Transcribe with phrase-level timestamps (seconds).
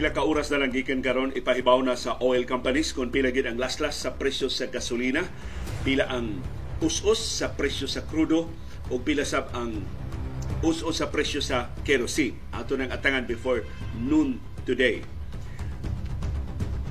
[0.00, 3.44] Pila ka oras na lang gikan karon ipahibaw na sa oil companies kung pila gid
[3.44, 5.28] ang laslas sa presyo sa gasolina,
[5.84, 6.40] pila ang
[6.80, 8.48] us-us sa presyo sa krudo
[8.88, 9.84] o pila sab ang
[10.64, 12.32] us-us sa presyo sa kerosene.
[12.48, 13.60] Ato nang atangan before
[14.00, 15.04] noon today.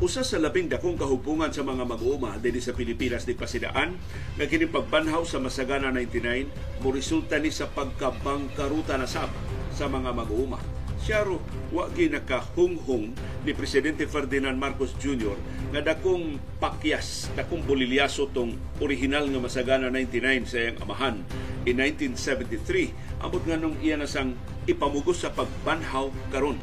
[0.06, 3.98] Usa sa labing dakong kahupungan sa mga mag-uuma dinhi sa Pilipinas di pasidaan
[4.38, 9.34] nga kini pagbanhaw sa Masagana 99 mo resulta ni sa pagkabangkaruta na sab
[9.74, 10.79] sa mga mag-uuma.
[11.10, 11.42] Siya ro
[11.74, 15.34] wa ginakahunghong ni Presidente Ferdinand Marcos Jr.
[15.74, 21.26] nga dakong pakyas, dakong bolilyaso tong original nga Masagana 99 sa iyang amahan
[21.66, 24.38] in 1973 ambot nga nung iya na sang
[24.70, 26.62] ipamugos sa pagbanhaw karon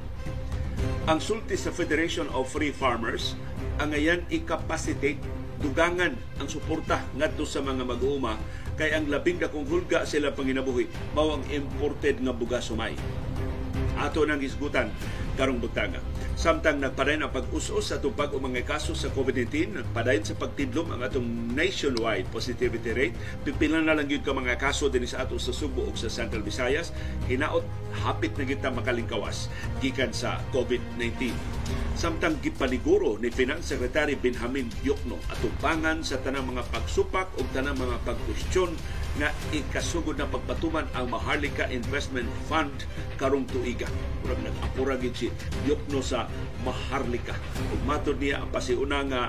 [1.11, 3.35] ang sulti sa Federation of Free Farmers
[3.83, 5.19] ang ngayon i-capacitate
[5.59, 8.39] dugangan ang suporta ngadto sa mga mag-uuma
[8.79, 10.87] kay ang labing dakong hulga sila panginabuhi
[11.19, 12.95] mao ang imported nga bugas sumay.
[13.97, 14.93] Ato nang isgutan
[15.41, 16.01] karong butanga.
[16.37, 21.01] Samtang nagpadayon ang pag-us-us sa tupag o mga kaso sa COVID-19, nagpadayon sa pagtidlom ang
[21.01, 21.25] atong
[21.57, 23.17] nationwide positivity rate.
[23.41, 26.45] Pipila na lang yun ka mga kaso din sa ato sa Subo o sa Central
[26.45, 26.93] Visayas.
[27.25, 27.65] Hinaot,
[28.05, 29.49] hapit na kita makalingkawas
[29.81, 31.33] gikan sa COVID-19.
[31.97, 37.97] Samtang gipaliguro ni Finance Secretary Benjamin Diokno atubangan sa tanang mga pagsupak o tanang mga
[38.05, 38.77] pagkwestiyon
[39.17, 42.85] nga ikasugod na pagpatuman ang Maharlika Investment Fund
[43.17, 43.89] karong tuiga.
[44.21, 45.33] Murag nag-apura gid si
[45.65, 46.26] Diokno sa
[46.63, 47.35] Maharlika.
[47.73, 49.23] Ug matod niya ang pasiuna nga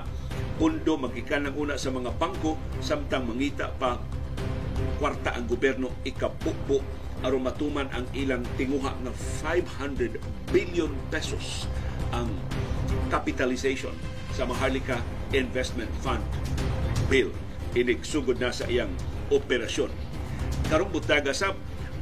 [0.58, 3.98] pundo magikan ng una sa mga bangko samtang mangita pa
[4.98, 6.82] kwarta ang gobyerno ikapukpo
[7.22, 10.18] aron matuman ang ilang tinguha ng 500
[10.54, 11.66] billion pesos
[12.14, 12.30] ang
[13.10, 13.94] capitalization
[14.34, 15.02] sa Maharlika
[15.34, 16.22] Investment Fund
[17.10, 17.34] bill
[17.72, 18.92] inigsugod na sa iyang
[19.28, 19.92] operasyon.
[20.68, 21.56] Karong butaga sab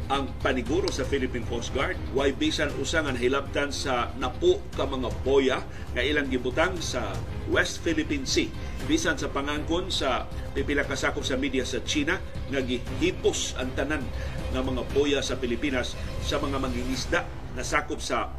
[0.07, 5.11] ang paniguro sa Philippine Coast Guard why bisan usang ang hilabtan sa napo ka mga
[5.27, 5.59] boya
[5.99, 7.11] nga ilang gibutang sa
[7.51, 8.47] West Philippine Sea
[8.87, 14.07] bisan sa pangangkon sa pipila kasakop sa media sa China nga gihipos ang tanan
[14.55, 17.27] nga mga boya sa Pilipinas sa mga mangingisda
[17.59, 18.31] na sakop sa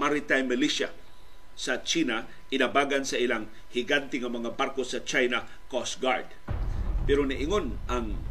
[0.00, 0.88] maritime militia
[1.52, 3.44] sa China inabagan sa ilang
[3.76, 6.24] higanti nga mga barko sa China Coast Guard.
[7.04, 8.29] Pero niingon ang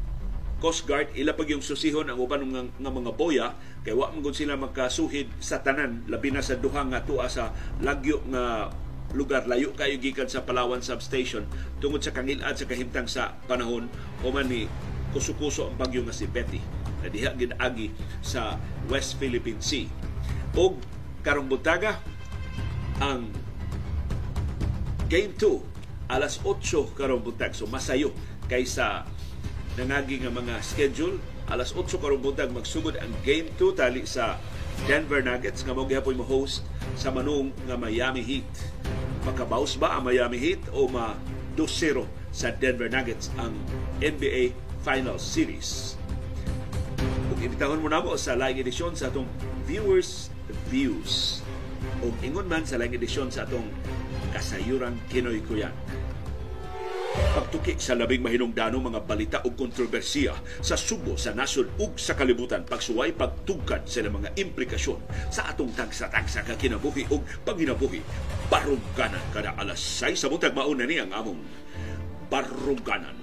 [0.60, 3.48] Coast Guard ila pag yung susihon ang uban nga, nga mga boya
[3.88, 8.20] kay wa man sila magkasuhid sa tanan labi na sa duha nga tuwa sa lagyo
[8.28, 8.68] nga
[9.16, 9.48] lugar.
[9.50, 11.48] Layo kayo gikan sa Palawan substation.
[11.82, 13.90] Tungod sa kangilad sa kahimtang sa panahon
[14.22, 14.70] o man ni
[15.16, 16.62] kusukuso ang bagyo nga si Betty
[17.02, 17.90] na diha agi
[18.22, 18.60] sa
[18.92, 19.90] West Philippine Sea.
[20.54, 20.76] O
[21.24, 21.98] karong buntaga
[23.00, 23.32] ang
[25.10, 28.14] Game 2 alas 8 karong buntag so masayo
[28.46, 29.06] kaysa
[29.80, 31.16] nangagi nga mga schedule
[31.48, 34.36] alas 8 karong buntag magsugod ang Game 2 tali sa
[34.84, 36.68] Denver Nuggets nga mao gihapon mo host
[37.00, 38.52] sa manung nga Miami Heat.
[39.24, 41.16] Makabaus ba ang Miami Heat o ma
[41.56, 42.04] 2-0
[42.36, 43.56] sa Denver Nuggets ang
[44.04, 44.52] NBA
[44.84, 45.96] Finals Series.
[47.32, 49.28] Kung ibitahon mo na mo sa live edisyon sa atong
[49.64, 50.28] Viewers
[50.68, 51.40] Views
[52.04, 53.72] o ingon man sa live edisyon sa atong
[54.36, 55.72] Kasayuran Kinoy Kuyan
[57.34, 62.66] pagtuki sa labing mahinungdanong mga balita o kontrobersiya sa Subo, sa nasod ug sa kalibutan
[62.66, 65.02] pagsuway pagtugkad sa mga implikasyon
[65.34, 68.02] sa atong tagsa-tagsa ka kinabuhi ug panginabuhi
[68.50, 71.42] baruganan kada alas 6 sa butag mauna ni ang among
[72.30, 73.18] baruganan.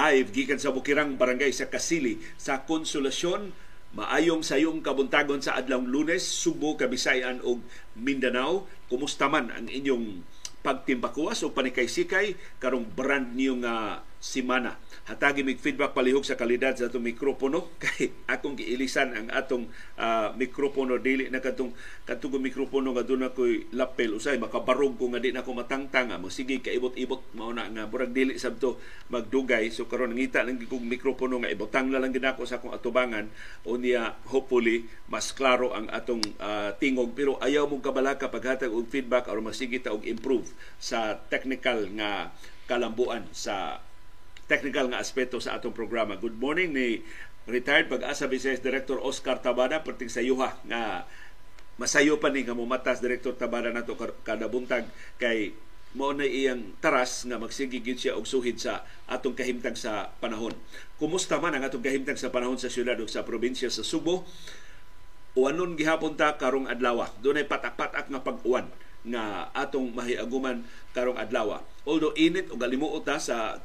[0.00, 3.52] Live gikan sa Bukirang Barangay sa Kasili sa Konsolasyon.
[3.92, 7.60] Maayong sayong kabuntagon sa adlawng Lunes Subo, Kabisayan ug
[8.00, 8.64] Mindanao.
[8.88, 10.24] Kumusta man ang inyong
[10.64, 14.76] pagtimbakuas o panikay-sikay karong brand new nga simana.
[15.08, 17.72] Hatagi mig feedback palihog sa kalidad sa atong mikropono.
[17.82, 21.00] Kay akong giilisan ang atong uh, mikropono.
[21.00, 21.72] Dili na katong
[22.04, 24.20] katong mikropono nga doon ako'y lapel.
[24.20, 27.88] Usay makabarog ko nga di na ko matangtanga mo sige kaibot-ibot mao na nga.
[27.88, 28.76] Burag dili sabto
[29.08, 29.72] magdugay.
[29.72, 33.32] So karon ngita lang kong mikropono nga ibotang na lang gid ako sa akong atubangan.
[33.64, 37.16] O niya hopefully mas klaro ang atong uh, tingog.
[37.16, 42.30] Pero ayaw mong kabalaka paghatag og feedback aron masigit og improve sa technical nga
[42.68, 43.80] kalambuan sa
[44.50, 46.18] technical nga aspeto sa atong programa.
[46.18, 47.06] Good morning ni
[47.46, 51.06] retired pag-asa Vice Director Oscar Tabada perting sa yuha nga
[51.78, 53.94] masayo pa ni nga mumatas Director Tabada nato
[54.26, 54.90] kada buntag
[55.22, 55.54] kay
[55.94, 60.54] mao na iyang taras nga magsigigid siya og suhid sa atong kahimtang sa panahon.
[60.98, 64.26] Kumusta man ang atong kahimtang sa panahon sa syudad ug sa probinsya sa Subo?
[65.38, 67.06] Uwanon gihapon ta karong adlaw.
[67.22, 68.66] Dunay patak-patak nga pag-uwan
[69.06, 71.62] nga atong mahiaguman karong adlaw.
[71.86, 73.62] Although init o galimuot sa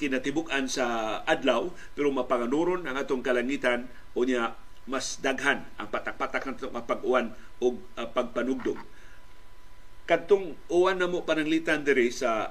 [0.00, 4.56] kinatibuk-an sa adlaw pero mapanganuron ang atong kalangitan unya
[4.88, 7.30] mas daghan ang patak-patak ng pag-uwan
[7.62, 8.78] o uh, pagpanugdog.
[10.02, 12.50] Kadtong uwan na mo pananglitan diri sa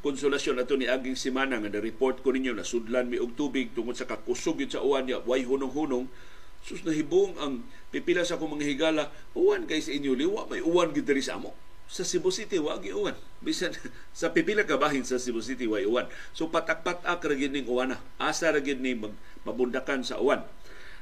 [0.00, 3.96] konsolasyon ato ni aging simana nga na-report ko ninyo na sudlan mi og tubig tungod
[3.96, 6.08] sa kakusog sa uwan ya way hunong-hunong
[6.64, 7.62] sus nahibong ang
[7.94, 9.04] pipila sa akong mga higala
[9.36, 11.54] uwan kay sa inyo liwa may uwan gid diri sa amo
[11.86, 13.70] sa Cebu City wa gi uwan bisan
[14.18, 17.94] sa pipila ka bahin sa Cebu City way uwan so patak-patak ra gid ning uwan
[18.18, 18.98] asa ra gid ni
[19.46, 20.42] mabundakan sa uwan.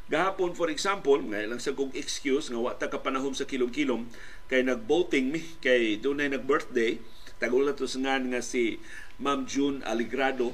[0.04, 4.04] Gahapon, for example, nga lang sa kong excuse nga wata ka panahon sa kilom-kilom
[4.52, 7.00] kay nag-voting mi kay dunay nag-birthday
[7.40, 8.76] tagulat to nga nga si
[9.16, 10.52] Ma'am June Aligrado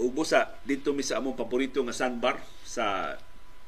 [0.00, 3.16] ug sa dito mi sa among paborito nga sandbar sa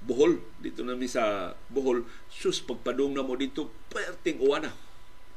[0.02, 0.40] Bohol.
[0.58, 2.02] Dito na mi sa Bohol.
[2.32, 4.72] Sus pagpadung na mo dito perting uwana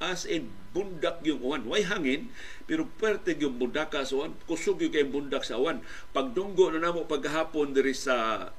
[0.03, 2.27] as in bundak yung uwan way hangin
[2.67, 5.79] pero perting yung bundaka sa uwan kusog yung kay bundak sa uwan
[6.11, 8.49] pagdunggo na namo paghapon diri sa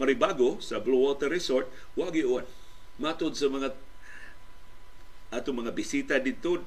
[0.00, 1.68] Maribago sa Blue Water Resort,
[2.00, 2.48] wag iuwan.
[2.96, 3.76] Matod sa mga
[5.32, 6.60] ato mga bisita dito,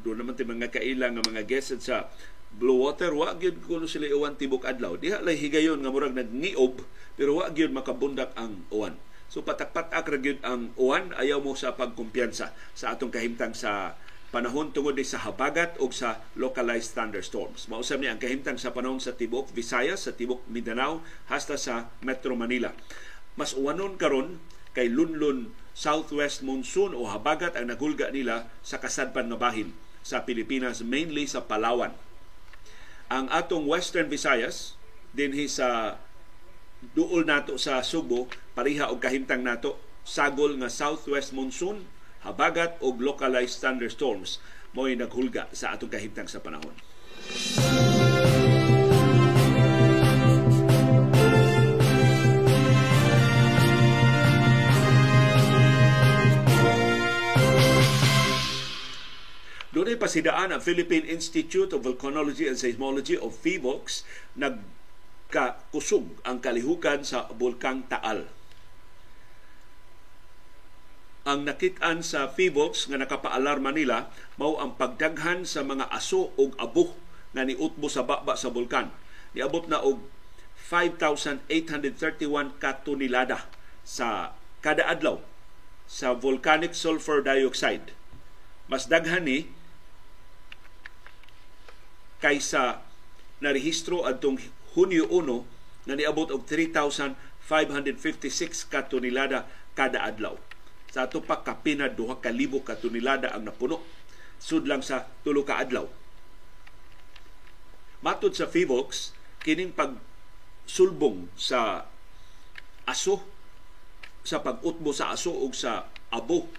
[0.00, 2.12] doon naman tayo mga kailang nga mga guests sa
[2.52, 4.96] Blue Water, wag yun kuno sila iwan tibok adlaw.
[5.00, 6.84] Diha lay higayon nga murag nagniob,
[7.16, 8.96] pero wag yun makabundak ang uwan.
[9.26, 13.98] So patak-patak ra ang uwan, ayaw mo sa pagkumpiyansa sa atong kahimtang sa
[14.30, 17.70] panahon tungod sa habagat o sa localized thunderstorms.
[17.70, 22.34] Mausap niya ang kahimtang sa panahon sa Tibok Visayas, sa Tibok Mindanao, hasta sa Metro
[22.36, 22.74] Manila.
[23.38, 24.42] Mas uwanon karon
[24.76, 30.80] kay lunlun southwest monsoon o habagat ang nagulga nila sa kasadpan nga bahin sa Pilipinas,
[30.86, 31.92] mainly sa Palawan.
[33.12, 34.76] Ang atong Western Visayas,
[35.16, 35.98] dinhi sa
[36.82, 41.88] duol nato sa Subo, pariha og kahimtang nato, sagol nga southwest monsoon
[42.22, 44.38] habagat o localized thunderstorms
[44.74, 46.74] mo'y naghulga sa atong kahimtang sa panahon.
[59.76, 63.36] Doon ay pasidaan ang Philippine Institute of Volcanology and Seismology of
[65.26, 68.30] PHIVOLCS nagkakusog ang kalihukan sa Bulkang Taal
[71.26, 76.94] ang nakitaan sa PHIVOLCS nga nakapaalarma nila mao ang pagdaghan sa mga aso ug abo
[77.34, 78.94] nga niutbo sa baba sa bulkan.
[79.34, 80.06] Niabot na og
[80.70, 83.42] 5,831 ka tonelada
[83.82, 85.18] sa kada adlaw
[85.90, 87.90] sa volcanic sulfur dioxide.
[88.70, 89.50] Mas daghan ni
[92.22, 92.86] kaysa
[93.42, 94.38] narehistro adtong
[94.76, 100.36] Hunyo 1 na niabot og 3,556 ka tonelada kada adlaw
[100.92, 103.80] sa ato pa kapina duha ka libo ka tonelada ang napuno
[104.40, 105.88] sudlang sa tulo ka adlaw.
[108.04, 109.96] Matod sa FIVOX, kining pag
[110.68, 111.88] sulbong sa
[112.88, 113.24] aso
[114.26, 116.50] sa pag-utbo sa aso ug sa abo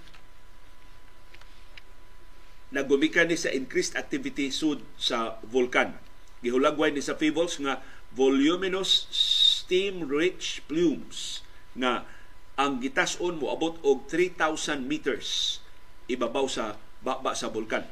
[2.71, 5.95] nagumikan ni sa increased activity sud sa vulkan.
[6.43, 7.79] Gihulagway ni sa FIVOLS nga
[8.17, 11.45] voluminous steam-rich plumes
[11.77, 12.09] nga
[12.57, 15.61] ang gitason mo abot og 3,000 meters
[16.09, 17.85] ibabaw sa baba sa bulkan.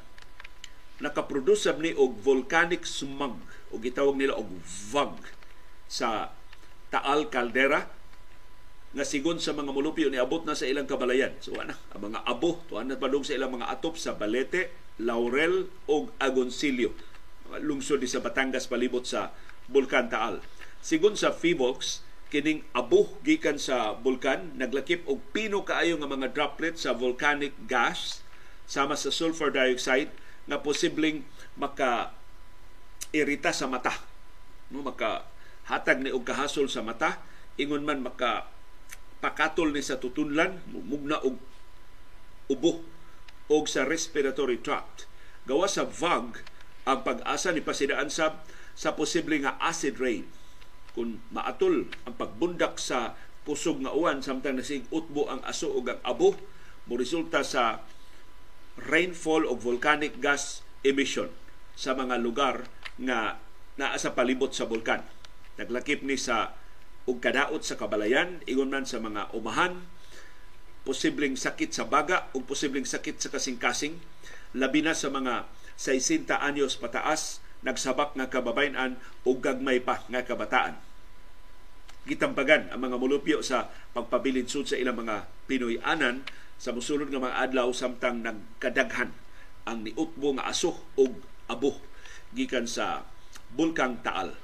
[0.97, 3.37] Nakaproduce ni og volcanic smog
[3.69, 5.21] o gitawag nila og VOG
[5.85, 6.33] sa
[6.89, 7.85] Taal Caldera
[8.95, 11.35] nga sigon sa mga mulupyo ni abot na sa ilang kabalayan.
[11.43, 14.71] So ana, ang mga abo tuan na padung sa ilang mga atop sa Balete,
[15.03, 16.95] Laurel ug Agoncillo.
[17.51, 19.35] Mga lungsod sa Batangas palibot sa
[19.71, 20.41] Bulkan Taal.
[20.85, 26.83] Sigon sa FIVOX, kining abo gikan sa bulkan naglakip og pino kaayo nga mga droplets
[26.83, 28.25] sa volcanic gas
[28.65, 30.09] sama sa sulfur dioxide
[30.49, 31.25] nga posibleng
[31.57, 32.13] maka
[33.13, 33.93] irita sa mata.
[34.73, 35.25] No maka
[35.69, 37.21] hatag ni og kahasol sa mata.
[37.55, 38.49] Ingon man maka
[39.23, 41.39] pakatol ni sa tutunlan mugna og
[42.51, 42.83] ubo
[43.49, 45.07] og sa respiratory tract.
[45.45, 46.41] Gawa sa VAG
[46.85, 48.45] ang pag-asa ni pasidaan sab
[48.75, 50.27] sa posible nga acid rain
[50.91, 53.15] kung maatol ang pagbundak sa
[53.47, 56.35] kusog nga uwan samtang nasig utbo ang aso ug ang abo
[56.85, 57.83] mo resulta sa
[58.79, 61.31] rainfall of volcanic gas emission
[61.75, 62.67] sa mga lugar
[62.99, 63.39] nga
[63.75, 65.03] naa sa palibot sa bulkan.
[65.59, 66.55] Naglakip ni sa
[67.05, 69.83] ug kadaot sa kabalayan, ingon man sa mga umahan,
[70.87, 73.99] posibleng sakit sa baga ug posibleng sakit sa kasing-kasing,
[74.55, 80.77] labi na sa mga 60 anyos pataas nagsabak nga kababayan o gagmay pa nga kabataan.
[82.05, 86.21] Gitambagan ang mga mulupyo sa pagpabilinsod sa ilang mga Pinoy anan
[86.61, 89.09] sa musulod nga mga adlaw samtang nagkadaghan
[89.65, 91.17] ang niutbo nga aso og
[91.49, 91.81] abo
[92.37, 93.01] gikan sa
[93.57, 94.37] bulkang Taal.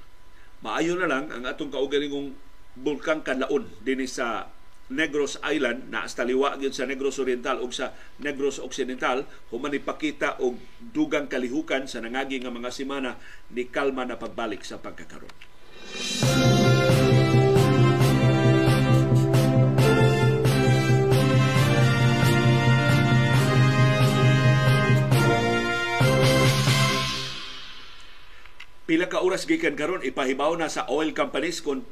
[0.66, 2.34] Maayo na lang ang atong kaugalingong
[2.78, 4.50] bulkang Kanlaon dinhi sa
[4.92, 10.60] Negros Island na hasta liwa sa Negros Oriental ug sa Negros Occidental human ipakita og
[10.84, 13.16] dugang kalihukan sa nangagi nga mga semana
[13.56, 15.32] ni kalma na pagbalik sa pagkakaroon.
[28.92, 31.88] Pila ka oras gikan karon ipahibaw na sa oil companies kung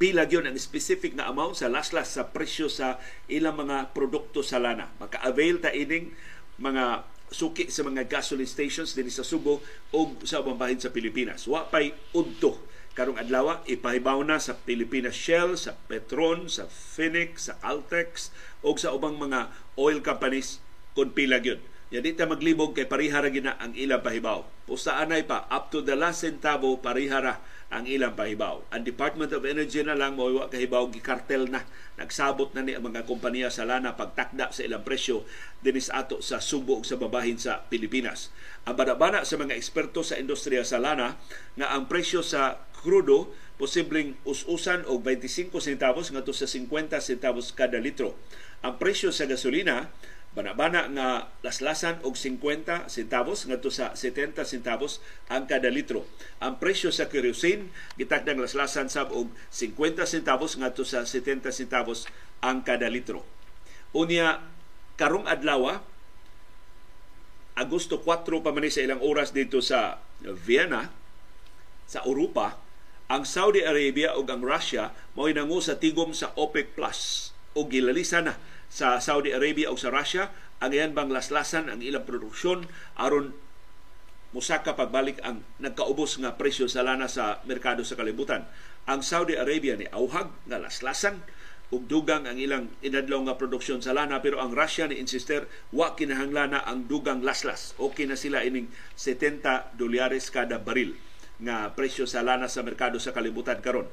[0.00, 2.96] pila gyud ang specific na amount sa laslas sa presyo sa
[3.28, 4.88] ilang mga produkto sa lana.
[4.96, 6.16] Maka-avail ta ining
[6.56, 9.60] mga suki sa mga gasoline stations dinhi sa Subo
[9.92, 11.44] o sa ubang bahin sa Pilipinas.
[11.44, 12.56] Wa pay udto
[12.96, 18.32] karong adlaw ipahibaw na sa Pilipinas Shell, sa Petron, sa Phoenix, sa Altex
[18.64, 20.64] o sa ubang mga oil companies
[20.96, 24.46] kung pila gyud Ya di ta maglibog kay parihara gina ang ilang pahibaw.
[24.62, 28.66] Pusta anay pa up to the last centavo parihara ang ilang pahibaw.
[28.74, 31.62] Ang Department of Energy na lang mo kahibaw gikartel na
[31.94, 35.22] nagsabot na ni ang mga kompanya sa lana pagtakda sa ilang presyo
[35.62, 38.34] dinis ato sa Subo sa babahin sa Pilipinas.
[38.66, 41.14] Ang banabana sa mga eksperto sa industriya sa lana
[41.54, 47.78] nga ang presyo sa krudo posibleng us-usan og 25 centavos ngadto sa 50 centavos kada
[47.78, 48.18] litro.
[48.66, 49.92] Ang presyo sa gasolina
[50.30, 51.08] banabana nga
[51.42, 56.06] laslasan og 50 centavos ngadto sa 70 centavos ang kada litro.
[56.38, 57.66] Ang presyo sa kerosene
[57.98, 62.06] gitakdang laslasan sab og 50 centavos ngadto sa 70 centavos
[62.38, 63.26] ang kada litro.
[63.90, 64.38] Unya
[64.94, 65.82] karong adlaw
[67.58, 70.88] Agosto 4 pa man sa ilang oras dito sa Vienna
[71.90, 72.56] sa Europa
[73.10, 78.24] ang Saudi Arabia ug ang Russia mao nangu sa tigom sa OPEC Plus o gilalisa
[78.24, 78.40] na
[78.72, 80.32] sa Saudi Arabia o sa Russia
[80.64, 82.64] ang iyan bang laslasan ang ilang produksyon
[82.96, 83.36] aron
[84.32, 88.46] musaka pagbalik ang nagkaubos nga presyo sa lana sa merkado sa kalibutan.
[88.86, 91.20] Ang Saudi Arabia ni auhag nga laslasan
[91.70, 95.98] ug dugang ang ilang inadlaw nga produksyon sa lana pero ang Russia ni insister wa
[95.98, 97.74] kinahanglan ang dugang laslas.
[97.78, 100.94] Okay na sila ining 70 dolyares kada baril
[101.42, 103.90] nga presyo sa lana sa merkado sa kalibutan karon.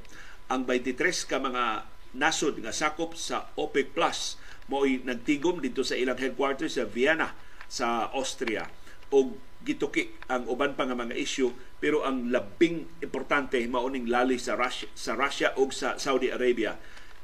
[0.54, 6.18] Ang 23 ka mga nasod nga sakop sa OPEC Plus mo'y nagtigom dito sa ilang
[6.20, 7.38] headquarters sa Vienna
[7.70, 8.68] sa Austria
[9.14, 14.58] og gituki ang uban pa nga mga issue pero ang labing importante mauning lali sa
[14.58, 16.76] Russia, sa Russia o sa Saudi Arabia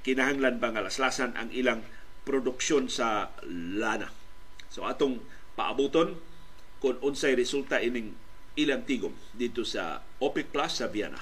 [0.05, 1.81] kinahanglan ba nga laslasan ang ilang
[2.23, 4.11] produksyon sa lana.
[4.71, 5.23] So atong
[5.59, 6.19] paabuton
[6.83, 8.15] kung unsay resulta ining
[8.59, 11.19] ilang tigom dito sa OPEC Plus sa Vienna.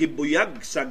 [0.00, 0.88] Gibuyag sa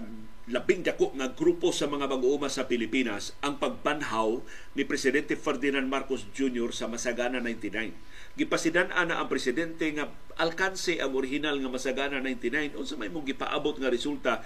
[0.50, 4.38] labing dako nga grupo sa mga mag-uuma sa Pilipinas ang pagbanhaw
[4.78, 6.70] ni Presidente Ferdinand Marcos Jr.
[6.70, 8.38] sa Masagana 99.
[8.38, 13.82] Gipasidan ana ang presidente nga alkanse ang original nga Masagana 99 unsa may mong gipaabot
[13.82, 14.46] nga resulta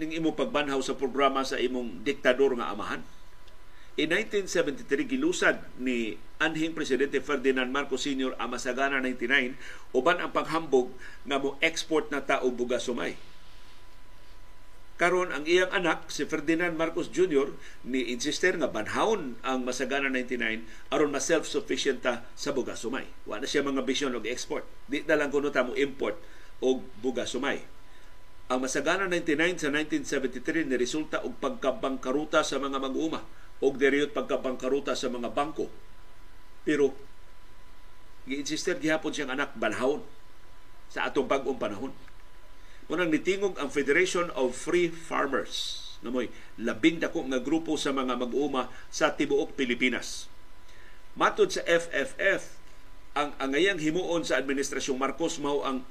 [0.00, 3.04] ning imong pagbanhaw sa programa sa imong diktador nga amahan.
[4.00, 8.32] In 1973 gilusad ni anhing presidente Ferdinand Marcos Sr.
[8.40, 9.56] ang Masagana 99
[9.92, 10.92] uban ang paghambog
[11.28, 13.16] nga mo export na ta og bugas sumay
[14.98, 17.54] karon ang iyang anak si Ferdinand Marcos Jr.
[17.86, 23.06] ni insister nga banhawon ang Masagana 99 aron ma self-sufficient ta sa bugas sumay.
[23.22, 24.66] Wa na siya mga bisyon og export.
[24.90, 26.18] Di na lang kuno ta mo import
[26.58, 27.62] og bugas sumay.
[28.50, 33.22] Ang Masagana 99 sa 1973 ni resulta og pagkabangkaruta sa mga mag-uuma
[33.62, 35.70] og deriyot pagkabangkaruta sa mga bangko.
[36.66, 36.90] Pero
[38.26, 40.02] gi-insister gihapon siyang anak banhawon
[40.90, 41.94] sa atong bag-ong panahon
[42.88, 48.16] Unang nitingog ang Federation of Free Farmers na mo'y labing dako nga grupo sa mga
[48.16, 50.30] mag-uma sa tibuok Pilipinas.
[51.12, 52.56] Matod sa FFF,
[53.12, 55.84] ang angayang himuon sa Administrasyong Marcos mao ang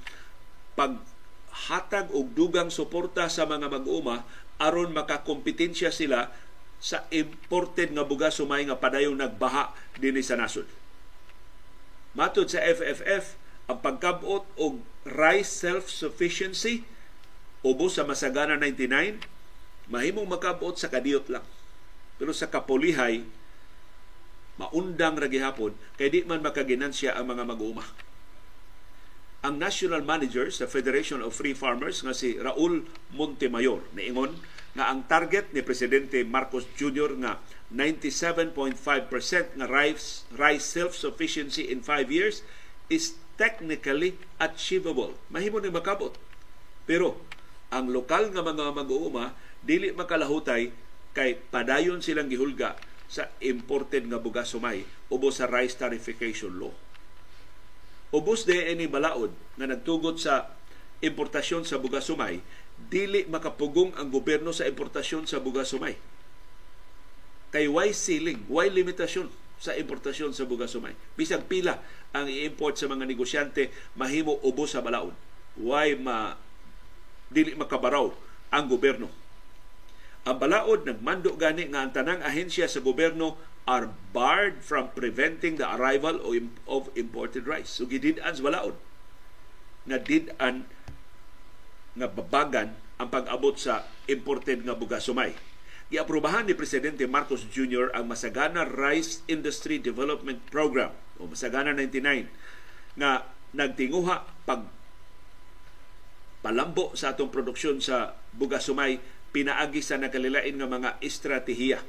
[0.74, 4.26] paghatag og dugang suporta sa mga mag-uma
[4.58, 6.34] aron makakompetensya sila
[6.82, 10.66] sa imported nga bugas sumay nga padayon nagbaha dinhi sa nasod.
[12.18, 13.38] Matod sa FFF,
[13.68, 16.84] ang pagkabot og rice self-sufficiency
[17.64, 19.24] ubos sa Masagana 99
[19.88, 21.44] mahimong makabot sa kadiyot lang.
[22.20, 23.24] Pero sa kapulihay
[24.58, 27.86] maundang ra gihapon kay di man makaginansya ang mga mag-uma.
[29.46, 34.34] Ang national manager sa Federation of Free Farmers nga si Raul Montemayor niingon
[34.74, 37.18] nga ang target ni presidente Marcos Jr.
[37.22, 37.38] nga
[37.70, 42.42] 97.5% nga rice rice self-sufficiency in 5 years
[42.90, 45.14] is technically achievable.
[45.30, 46.12] Mahimo ni makabot.
[46.90, 47.22] Pero
[47.70, 50.74] ang lokal nga mga mag-uuma dili makalahutay
[51.14, 52.78] kay padayon silang gihulga
[53.08, 56.74] sa imported nga bugas sumay ubos sa rice tarification law.
[58.12, 60.52] Ubos de ini balaod nga nagtugot sa
[61.04, 62.42] importasyon sa bugas sumay,
[62.78, 65.96] dili makapugong ang gobyerno sa importasyon sa bugas sumay
[67.52, 70.94] kay why ceiling, why limitasyon sa importasyon sa bugas sumay.
[71.18, 71.82] Bisag pila
[72.16, 75.16] ang i-import sa mga negosyante mahimo ubos sa balaod.
[75.58, 76.38] Why ma
[77.28, 78.14] dili makabaraw
[78.54, 79.12] ang gobyerno.
[80.28, 83.36] Ang balaod nagmando gani nga ang tanang ahensya sa gobyerno
[83.68, 86.24] are barred from preventing the arrival
[86.68, 87.68] of imported rice.
[87.68, 88.76] So gidid-an sa balaod
[89.88, 90.68] nga did-an
[91.98, 95.36] nga babagan ang pag-abot sa imported nga bugas sumay
[95.88, 97.96] Giaprobahan ni Presidente Marcos Jr.
[97.96, 102.30] ang Masagana Rice Industry Development Program o Masagana 99
[102.98, 104.66] nga nagtinguha pag
[106.42, 109.02] palambo sa atong produksyon sa bugas sumay
[109.36, 111.84] pinaagi sa nakalilain nga mga estratehiya.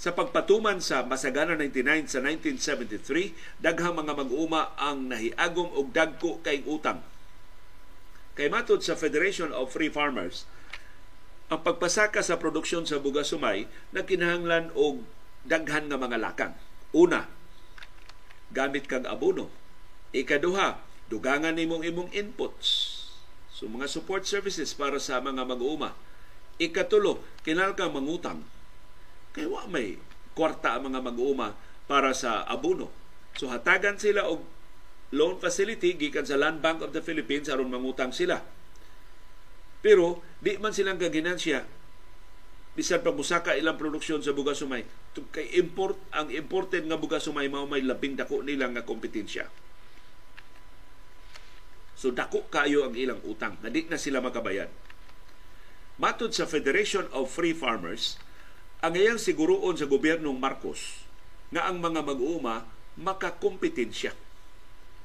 [0.00, 6.64] Sa pagpatuman sa Masagana 99 sa 1973, daghang mga mag-uma ang nahiagom og dagko kay
[6.64, 7.04] utang.
[8.32, 10.48] Kay matod sa Federation of Free Farmers,
[11.52, 15.04] ang pagpasaka sa produksyon sa bugas sumay nagkinahanglan og
[15.44, 16.54] daghan nga mga lakang.
[16.90, 17.30] Una,
[18.50, 19.50] gamit kag abono.
[20.10, 22.98] Ikaduha, dugangan nimong imong inputs.
[23.54, 25.94] So mga support services para sa mga mag-uuma.
[26.58, 28.40] Ikatulo, kinahanglan kang mangutang.
[29.30, 30.00] Kay wa may
[30.34, 31.54] kwarta ang mga mag-uuma
[31.86, 32.90] para sa abono.
[33.38, 34.42] So hatagan sila og
[35.10, 38.42] loan facility gikan sa Land Bank of the Philippines aron mangutang sila
[39.82, 41.66] pero di man silang gaginansya
[42.78, 44.86] bisan pa musaka ilang produksyon sa bugas sumay
[45.34, 49.50] kay import ang imported nga bugas sumay mao may labing dako nila nga kompetensya.
[51.98, 54.70] So dako kayo ang ilang utang na di na sila makabayad.
[56.00, 58.16] Matud sa Federation of Free Farmers
[58.80, 61.04] ang iyang siguroon sa gobyernong Marcos
[61.52, 62.64] nga ang mga mag-uuma
[62.96, 64.16] makakompetensya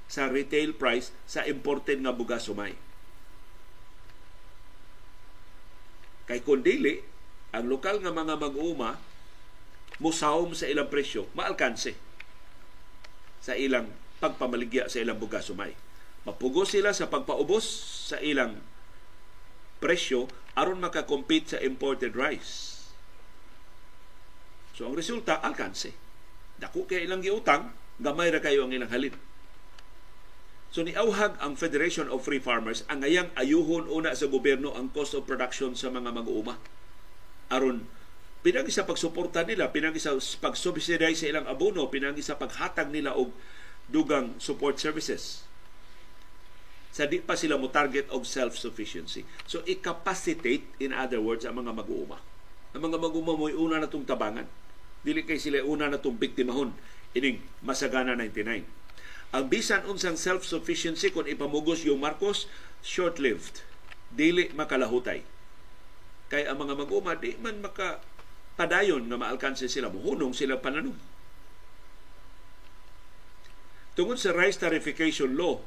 [0.06, 2.78] sa retail price sa imported nga bugas sumay
[6.26, 7.06] Kay kung dili,
[7.56, 9.00] ang lokal nga mga mag-uuma
[10.04, 11.96] musawom sa ilang presyo, maalkanse
[13.40, 13.88] sa ilang
[14.20, 15.72] pagpamaligya sa ilang bugas sumay.
[16.26, 17.64] Mapugo sila sa pagpaubos
[18.12, 18.60] sa ilang
[19.78, 20.26] presyo
[20.58, 22.76] aron makakompete sa imported rice.
[24.76, 25.94] So ang resulta, alkanse.
[26.60, 29.16] Dako kay ilang giutang, gamay ra kayo ang ilang halin.
[30.76, 35.16] So niauhag ang Federation of Free Farmers ang ngayang ayuhon una sa gobyerno ang cost
[35.16, 36.60] of production sa mga mag-uuma.
[37.52, 37.86] Aron
[38.46, 43.34] pinagi sa pagsuporta nila, pinagi sa pagsubsidize sa ilang abono, pinagi sa paghatag nila og
[43.90, 45.46] dugang support services.
[46.94, 49.26] Sa di pa sila mo target og self-sufficiency.
[49.50, 52.22] So i-capacitate in other words ang mga mag-uuma.
[52.72, 54.48] Ang mga mag-uuma mo una na tong tabangan.
[55.04, 56.72] Dili kay sila una na tong biktimahon
[57.18, 58.86] ining Masagana 99
[59.36, 62.48] ang bisan unsang self-sufficiency kung ipamugos yung Marcos,
[62.80, 63.68] short-lived.
[64.08, 65.35] Dili makalahutay.
[66.36, 68.04] Kay ang mga mag-uma, di man maka
[68.60, 69.88] padayon nga maalkanse sila.
[69.88, 71.00] Muhunong sila pananom.
[73.96, 75.64] Tungod sa rice tarification law,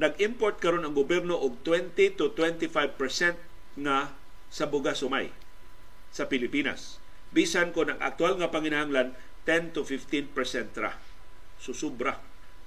[0.00, 2.72] nag-import karon ang gobyerno og 20 to 25%
[3.84, 4.16] nga
[4.48, 5.28] sa bugas sumay
[6.08, 6.96] sa Pilipinas.
[7.28, 9.12] Bisan ko ng aktual nga panginahanglan
[9.44, 10.32] 10 to 15%
[10.80, 10.96] ra.
[11.60, 12.16] Susubra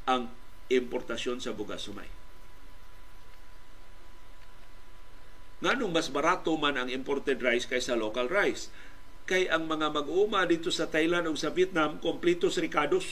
[0.05, 0.29] ang
[0.69, 2.20] importasyon sa bugas sumay.
[5.61, 8.73] Nganong mas barato man ang imported rice kaysa local rice?
[9.29, 13.05] Kay ang mga mag-uuma dito sa Thailand o sa Vietnam, kompletos ricados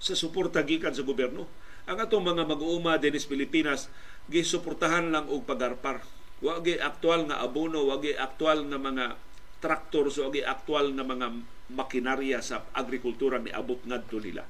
[0.00, 1.44] sa suporta gikan sa gobyerno.
[1.84, 3.92] Ang atong mga mag-uuma din sa Pilipinas,
[4.32, 6.00] gisuportahan lang og pagarpar.
[6.40, 9.20] Wagi aktual nga abono, wagi aktual nga mga
[9.60, 11.28] traktor, so wagi aktual nga mga
[11.76, 14.48] makinarya sa agrikultura ni abot ngadto nila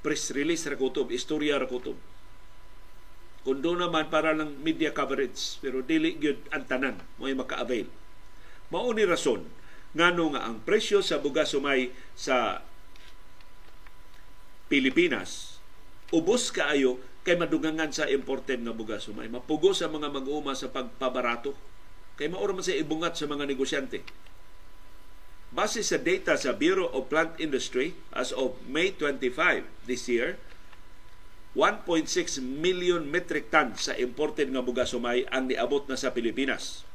[0.00, 1.68] press release ra kutob, istorya ra.
[3.40, 7.88] Kundo naman para lang media coverage, pero dili gyud ang tanan mo maka-avail.
[8.68, 9.42] Mao ni rason
[9.96, 12.62] ngano nga ang presyo sa bugas sumay sa
[14.70, 15.58] Pilipinas
[16.14, 19.26] ubos kaayo kay madugangan sa imported nga bugas sumay.
[19.26, 21.56] Mapugo sa mga mag-uuma sa pagpabarato.
[22.14, 24.04] Kay maura man sa ibungat sa mga negosyante
[25.50, 30.38] Base sa data sa Bureau of Plant Industry as of May 25 this year,
[31.58, 36.86] 1.6 million metric tons sa imported nga bugas sumay ang niabot na sa Pilipinas.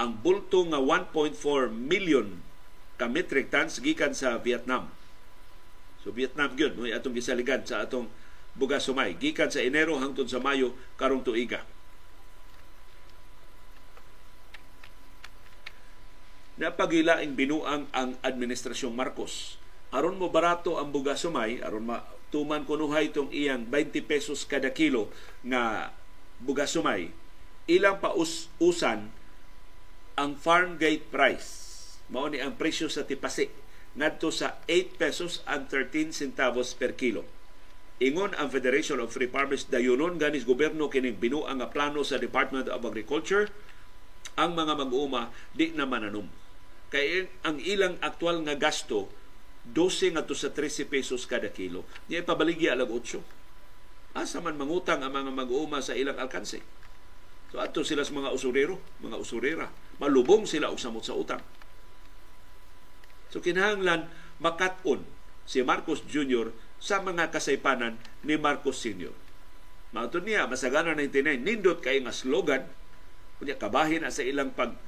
[0.00, 1.36] ang bulto nga 1.4
[1.68, 2.40] million
[2.96, 4.88] ka metric tons gikan sa Vietnam.
[6.00, 8.08] So Vietnam gyud mo atong gisaligan sa atong
[8.56, 11.68] bugas sumay gikan sa Enero hangtod sa Mayo karong tuiga.
[16.56, 19.60] Napagilaing binuang ang administrasyong Marcos.
[19.92, 24.70] Aron mo barato ang bugas sumay, aron ma tuman kunuhay itong iyang 20 pesos kada
[24.70, 25.10] kilo
[25.42, 25.94] nga
[26.40, 27.10] bugas sumay,
[27.66, 28.14] ilang pa
[28.58, 29.10] usan
[30.16, 31.68] ang farm gate price.
[32.10, 33.50] Mao ni ang presyo sa tipasi
[33.94, 37.26] ngadto sa 8 pesos and 13 centavos per kilo.
[38.00, 42.70] Ingon ang Federation of Free Farmers dayunon ganis gobyerno kining binuang nga plano sa Department
[42.70, 43.52] of Agriculture
[44.40, 46.24] ang mga mag-uuma di na mananom.
[46.88, 49.12] Kay ang ilang aktual nga gasto
[49.68, 51.84] 12 ngadto sa 13 pesos kada kilo.
[52.08, 54.16] Niya ipabaligya alag 8.
[54.16, 56.64] Asa man mangutang ang mga mag-uuma sa ilang alkanse.
[57.50, 59.66] So ato sila sa mga usurero, mga usurera.
[60.00, 61.42] Malubong sila og samot sa utang.
[63.30, 64.10] So kinahanglan
[64.42, 65.06] makaton
[65.46, 66.50] si Marcos Jr.
[66.82, 69.14] sa mga kasaypanan ni Marcos Sr.
[69.90, 72.62] Mautod niya, masagana 99, nindot kay nga slogan,
[73.42, 74.78] kunya kabahin sa ilang pag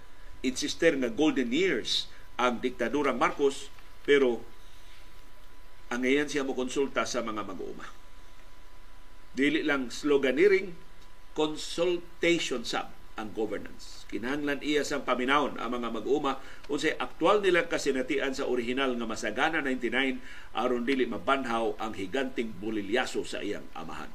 [0.46, 2.06] insister nga golden years
[2.38, 3.66] ang diktadurang Marcos,
[4.06, 4.42] pero
[5.92, 7.84] ang ngayon siya mo konsulta sa mga mag-uuma.
[9.36, 10.72] Dili lang sloganeering,
[11.36, 12.88] consultation sab
[13.20, 14.08] ang governance.
[14.08, 16.40] Kinahanglan iya sa paminawon ang mga mag-uma
[16.72, 23.24] unsay aktual nilang kasinatian sa original nga Masagana 99 aron dili mabanhaw ang higanting bulilyaso
[23.28, 24.08] sa iyang amahan.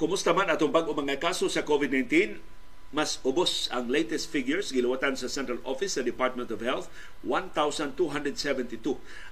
[0.00, 2.40] Kumusta man atong bag-o mga kaso sa COVID-19?
[2.88, 6.88] Mas ubos ang latest figures giluwatan sa Central Office sa Department of Health,
[7.20, 8.80] 1,272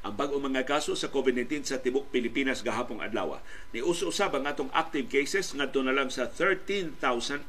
[0.05, 3.41] ang bag-o mga kaso sa COVID-19 sa tibok Pilipinas gahapong adlaw.
[3.73, 7.49] Ni uso-usab ang atong active cases ngadto na lang sa 13,808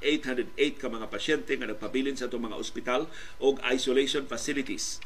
[0.80, 3.12] ka mga pasyente nga nagpabilin sa atong mga ospital
[3.44, 5.04] o isolation facilities.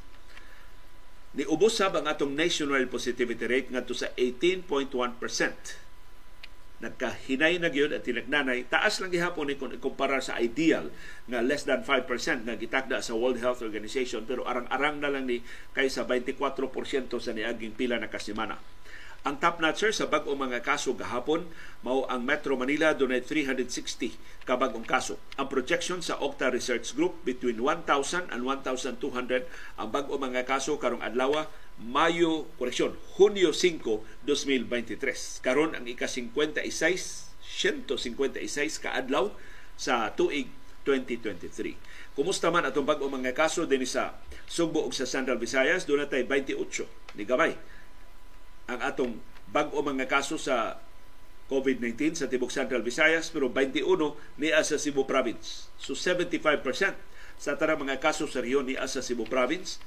[1.34, 5.82] Ni ubos sab ang atong national positivity rate ngadto sa 18.1%
[6.84, 10.92] nagkahinay na gyud at tinagnanay taas lang gihapon ni kung ikumpara sa ideal
[11.32, 12.04] nga less than 5%
[12.44, 15.40] nga gitakda sa World Health Organization pero arang-arang na lang ni
[15.72, 16.44] kaysa 24%
[17.08, 18.60] sa niaging pila na kasimana.
[19.24, 21.48] Ang top notcher sa bag-o mga kaso gahapon
[21.80, 25.16] mao ang Metro Manila dunay 360 ka bag-ong kaso.
[25.40, 29.48] Ang projection sa Octa Research Group between 1,000 and 1,200
[29.80, 31.48] ang bag-o mga kaso karong adlaw
[31.82, 35.42] Mayo, koreksyon, Hunyo 5, 2023.
[35.42, 36.62] Karon ang ika-56,
[37.42, 39.34] 156 ka adlaw
[39.74, 40.50] sa tuig
[40.86, 42.14] 2023.
[42.14, 46.28] Kumusta man atong bag-o mga kaso din sa Sugbo ug sa Central Visayas, doon natay
[46.28, 46.60] 28
[47.18, 47.56] ni Gabay.
[48.70, 49.14] Ang atong
[49.50, 50.78] bag-o mga kaso sa
[51.52, 53.84] COVID-19 sa Tibok Central Visayas pero 21
[54.40, 55.70] niya sa Cebu Province.
[55.80, 56.64] So 75%
[57.36, 59.82] sa tarang mga kaso sa riyon niya sa Cebu Province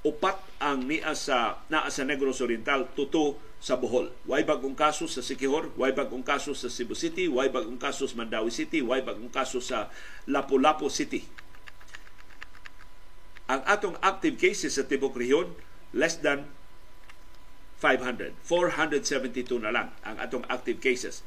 [0.00, 4.08] upat ang niya sa naa sa Negros Oriental tuto sa Bohol.
[4.24, 8.16] Way bagong kaso sa Sikihor, way bagong kaso sa Cebu City, way bagong kaso sa
[8.16, 9.92] Mandawi City, way bagong kaso sa
[10.24, 11.28] Lapu-Lapu City.
[13.52, 15.52] Ang atong active cases sa tibok rehiyon
[15.92, 16.48] less than
[17.82, 18.36] 500.
[18.44, 21.20] 472 na lang ang atong active cases.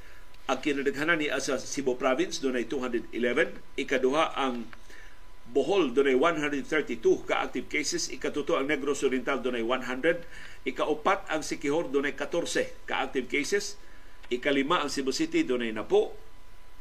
[0.49, 3.13] Ang kinadaghanan ni sa Cebu Province doon ay 211.
[3.77, 4.65] Ikaduha ang
[5.53, 10.25] Bohol dunay 132 ka active cases, ikatuto ang Negros Oriental dunay 100,
[10.65, 13.77] ikaupat ang Sikihor dunay 14 ka active cases,
[14.33, 16.17] ikalima ang Cebu City dunay napo,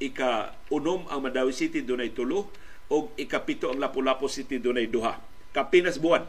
[0.00, 2.48] ika-unom ang Mandawi City dunay tulo,
[2.88, 5.20] o ikapito ang Lapu-Lapu City dunay duha.
[5.52, 6.24] Kapinas buwan.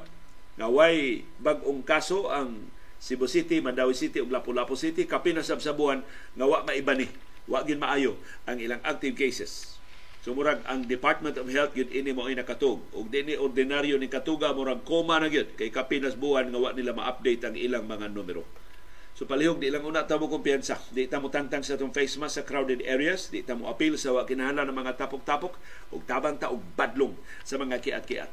[0.60, 2.60] Nga way bag-ong kaso ang
[3.00, 5.08] Cebu City, Mandawi City ug Lapu-Lapu City.
[5.08, 6.04] Kapinas sa buwan
[6.36, 7.08] nga wa maiba ni,
[7.48, 9.73] wa gin maayo ang ilang active cases
[10.24, 12.80] Sumurag ang Department of Health yun ini mo ay nakatug.
[12.96, 16.96] Ug dini ordinaryo ni katuga murag koma na gyud kay kapinas buwan nga wa nila
[16.96, 18.48] ma-update ang ilang mga numero.
[19.20, 20.80] So palihog di lang una ta mo kumpiyansa.
[20.96, 24.00] Di ta mo tangtang sa tong face mask sa crowded areas, di ta mo appeal
[24.00, 25.60] sa wa kinahanglan ng mga tapok-tapok
[25.92, 28.32] ug tabang ta og badlong sa mga kiat-kiat.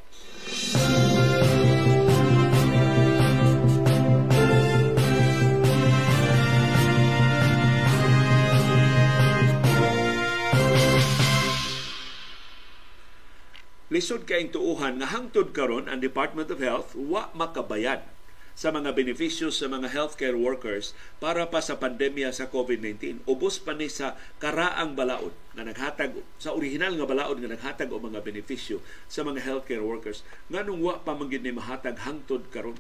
[13.91, 18.07] Lisod kaing tuuhan nga hangtod karon ang Department of Health wa makabayad
[18.55, 23.27] sa mga benepisyo sa mga healthcare workers para pa sa pandemya sa COVID-19.
[23.27, 28.07] Ubos pa ni sa karaang balaod nga naghatag sa original nga balaod nga naghatag og
[28.07, 28.79] mga benepisyo
[29.11, 30.23] sa mga healthcare workers
[30.55, 32.79] nganong wa pa man ni mahatag hangtod karon.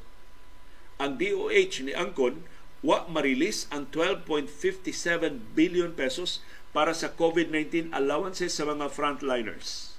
[1.03, 2.46] Ang DOH ni Angkon
[2.87, 6.38] wa marilis ang 12.57 billion pesos
[6.70, 9.89] para sa COVID-19 allowances sa mga frontliners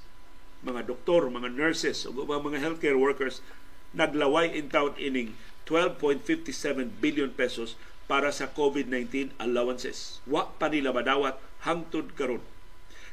[0.62, 3.42] mga doktor, mga nurses, o mga healthcare workers
[3.92, 5.36] naglaway in town ining
[5.68, 7.76] 12.57 billion pesos
[8.08, 10.20] para sa COVID-19 allowances.
[10.28, 12.44] Wa pa nila madawat hangtod karon.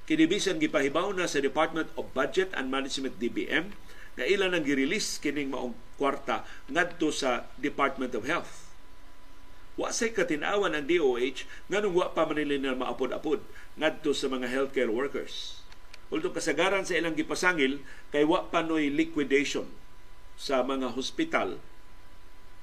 [0.08, 3.76] Kinibisan gipahibaw na sa Department of Budget and Management DBM
[4.18, 8.66] na ilan ang girelease kining maong kwarta ngadto sa Department of Health.
[9.78, 13.38] Wa say katinawan ang DOH nganong wa pa man nila maapod-apod
[13.78, 15.57] ngadto sa mga healthcare workers.
[16.08, 19.68] Ulto kasagaran sa ilang gipasangil kay wa pa noy liquidation
[20.40, 21.60] sa mga hospital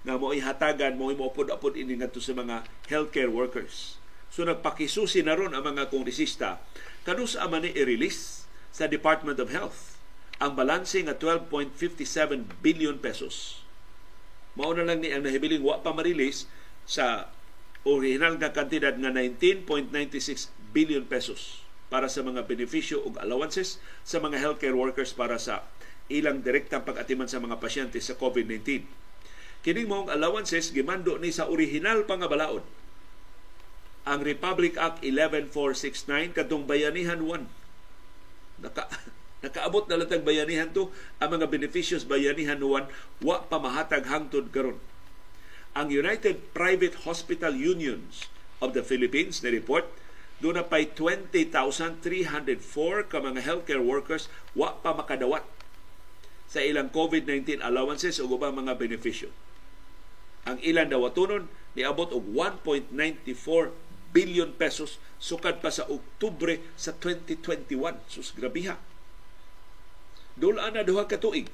[0.05, 4.01] nga mo ihatagan mo moapod-apod ini ngadto sa mga healthcare workers.
[4.34, 6.62] So nagpakisusi na ron ang mga kongresista
[7.05, 10.01] kanus man ni i-release sa Department of Health
[10.41, 13.62] ang balanse nga 12.57 billion pesos.
[14.58, 16.49] Mao na lang ni ang nahibiling wa pa ma-release
[16.89, 17.29] sa
[17.86, 24.41] original nga kantidad nga 19.96 billion pesos para sa mga benepisyo ug allowances sa mga
[24.41, 25.65] healthcare workers para sa
[26.10, 29.06] ilang direktang pag-atiman sa mga pasyente sa COVID-19
[29.65, 32.62] Kining mong allowances gimando ni sa original pa balaod.
[34.06, 38.62] Ang Republic Act 11469 kadtong bayanihan 1.
[38.62, 38.86] Naka
[39.45, 44.78] nakaabot na latag bayanihan to ang mga beneficios bayanihan 1 wa pa mahatag hangtod karon.
[45.74, 48.30] Ang United Private Hospital Unions
[48.62, 49.89] of the Philippines na report
[50.43, 55.43] doon na pa'y 20,304 ka mga healthcare workers wa pa makadawat
[56.45, 59.32] sa ilang COVID-19 allowances o ubang mga benepisyo
[60.45, 63.74] ang ilan daw atunon niabot og 1.94
[64.15, 68.00] billion pesos sukad pa sa Oktubre sa 2021.
[68.08, 68.78] Sus grabiha.
[70.38, 71.50] Dulaan na duha ka tuig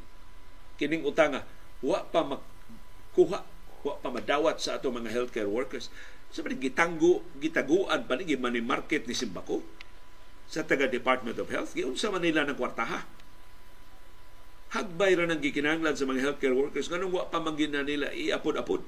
[0.77, 1.47] kining utanga
[1.81, 3.47] wa pa makuha
[3.81, 5.89] wa pa madawat sa ato mga healthcare workers.
[6.31, 9.59] Sa so, gitanggo gitaguan pa ni market ni Simbako
[10.47, 11.75] sa taga Department of Health.
[11.75, 13.21] Giunsa man nila ng kwartaha
[14.71, 18.79] hagbay ra nang gikinahanglan sa mga healthcare workers nganong wa pa mangin nila iapod-apod?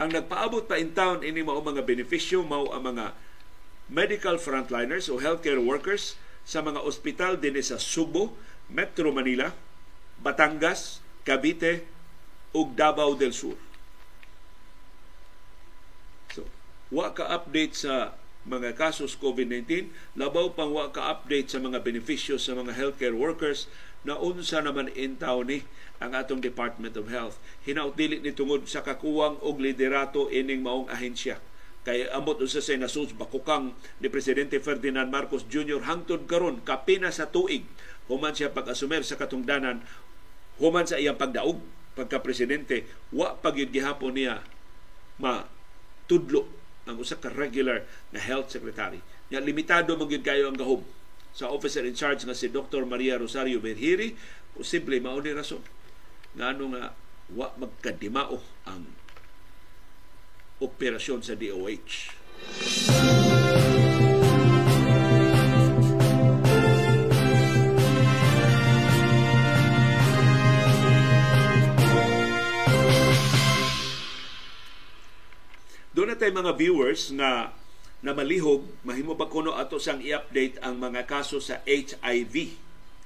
[0.00, 3.14] Ang nagpaabot pa in town ini mao mga benepisyo mao ang mga
[3.92, 8.32] medical frontliners o healthcare workers sa mga ospital dinhi sa Subo,
[8.72, 9.52] Metro Manila,
[10.20, 11.84] Batangas, Cavite
[12.56, 13.56] ug Davao del Sur.
[16.32, 16.48] So,
[16.94, 18.14] wa ka update sa
[18.46, 23.66] mga kasos COVID-19, labaw pang wa ka-update sa mga benepisyo sa mga healthcare workers
[24.04, 25.64] na unsa naman intaw ni
[25.98, 27.40] ang atong Department of Health.
[27.64, 31.40] Hinaut dili ni tungod sa kakuwang og liderato ining maong ahensya.
[31.88, 35.84] Kay amot usa say nasus bakukang ni Presidente Ferdinand Marcos Jr.
[35.88, 37.64] hangtod karon kapina sa tuig
[38.08, 39.84] human siya pag-asumer sa katungdanan
[40.60, 41.60] human sa iyang pagdaog
[41.96, 44.44] pagka presidente wa pagyud gihapon niya
[45.16, 45.46] ma
[46.10, 49.00] tudlo ang usa ka regular na health secretary.
[49.32, 50.84] Nya limitado man kayo ang gahom
[51.34, 52.86] sa officer in charge nga si Dr.
[52.86, 54.14] Maria Rosario Berhiri,
[54.54, 55.64] posible mao ni rason
[56.34, 56.94] ngano nga
[57.34, 58.84] wa magkadimao ang
[60.62, 62.14] operasyon sa DOH.
[76.14, 77.50] Na tayo mga viewers na
[77.98, 82.54] na malihog, mahimo ba kuno ato sang i-update ang mga kaso sa HIV?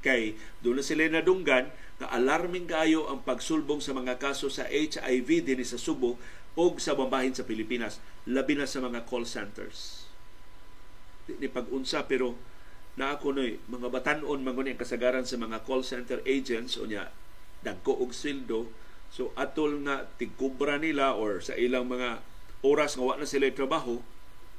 [0.04, 5.40] Kay doon na sila nadunggan na alarming kayo ang pagsulbong sa mga kaso sa HIV
[5.40, 6.20] din sa Subo
[6.52, 7.96] o sa bambahin sa Pilipinas,
[8.28, 10.04] labi na sa mga call centers.
[11.24, 12.36] Di, di pag-unsa pero
[13.00, 17.08] na ako noy mga batanon mangun ang kasagaran sa mga call center agents o nya
[17.62, 18.68] dagko og sildo
[19.08, 22.20] so atol nga tigkubra nila or sa ilang mga
[22.62, 24.02] oras nga wa na sila trabaho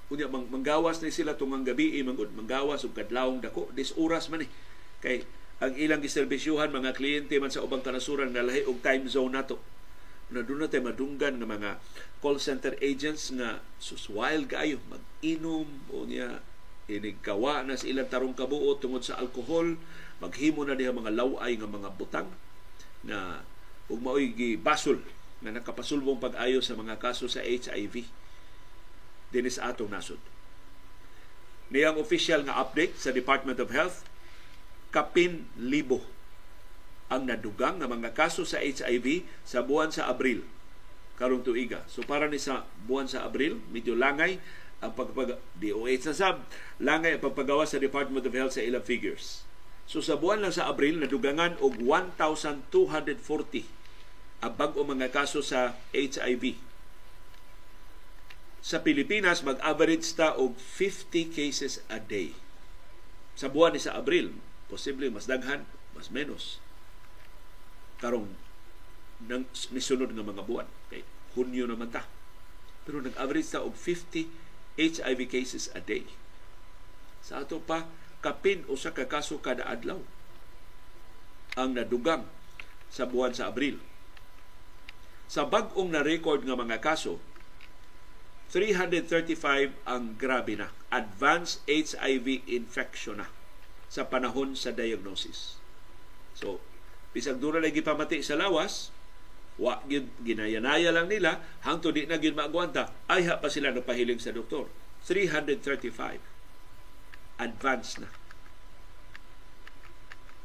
[0.10, 3.70] unya mang, manggawas ni sila tungang gabi mangud manggawas ug kadlawong dako.
[3.78, 4.50] Dis oras man eh.
[5.00, 5.24] Kay
[5.62, 9.62] ang ilang giserbisyuhan mga kliyente man sa ubang kanasuran nga lahi og time zone nato.
[10.34, 11.78] Na doon natin madunggan ng mga
[12.22, 16.42] call center agents nga sus wild kayo mag-inom o niya
[16.90, 19.78] inigkawa na sa ilang tarong kabuo tungod sa alkohol
[20.18, 22.30] maghimo na diha mga laway nga mga butang
[23.06, 23.46] na
[23.86, 24.98] ug maoy gibasol
[25.39, 28.08] na nakapasulbong pag-ayo sa mga kaso sa HIV
[29.30, 30.19] dinis atong nasod.
[31.69, 34.02] Niyang official nga update sa Department of Health,
[34.89, 36.02] kapin libo
[37.10, 40.45] ang nadugang nga mga kaso sa HIV sa buwan sa Abril
[41.19, 41.84] karong tuiga.
[41.91, 44.39] So para ni sa buwan sa Abril, medyo langay
[44.80, 46.36] ang pagpag DOH na sab
[46.80, 49.43] langay ang pagpagawa sa Department of Health sa ilang figures.
[49.84, 53.79] So sa buwan lang sa Abril nadugangan og 1,240
[54.39, 56.56] ang bag-o mga kaso sa HIV.
[58.60, 62.36] Sa Pilipinas mag-average ta og 50 cases a day.
[63.36, 64.36] Sa buwan ni sa Abril,
[64.67, 65.63] posible mas daghan,
[65.95, 66.60] mas menos
[67.99, 68.32] karong
[69.28, 69.43] nang
[69.75, 70.67] nisunod nga mga buwan.
[70.88, 71.04] Kay
[71.36, 72.08] Hunyo naman ta.
[72.88, 74.32] Pero nag-average ta og 50
[74.80, 76.08] HIV cases a day.
[77.19, 77.84] Sa ato pa,
[78.23, 79.99] kapin o sa kakaso kada adlaw
[81.60, 82.23] ang nadugang
[82.88, 83.88] sa buwan sa Abril.
[85.30, 87.22] Sa bag-ong na-record nga mga kaso,
[88.50, 90.74] 335 ang grabe na.
[90.89, 93.30] Advanced HIV infection na
[93.86, 95.62] sa panahon sa diagnosis.
[96.34, 96.58] So,
[97.13, 98.89] bisag dura lagi pamati sa lawas,
[99.60, 104.32] wa gyud ginayanaya lang nila hangtod di na gyud maagwanta ay pa sila napahiling sa
[104.32, 104.72] doktor
[105.04, 105.92] 335
[107.44, 108.08] advance na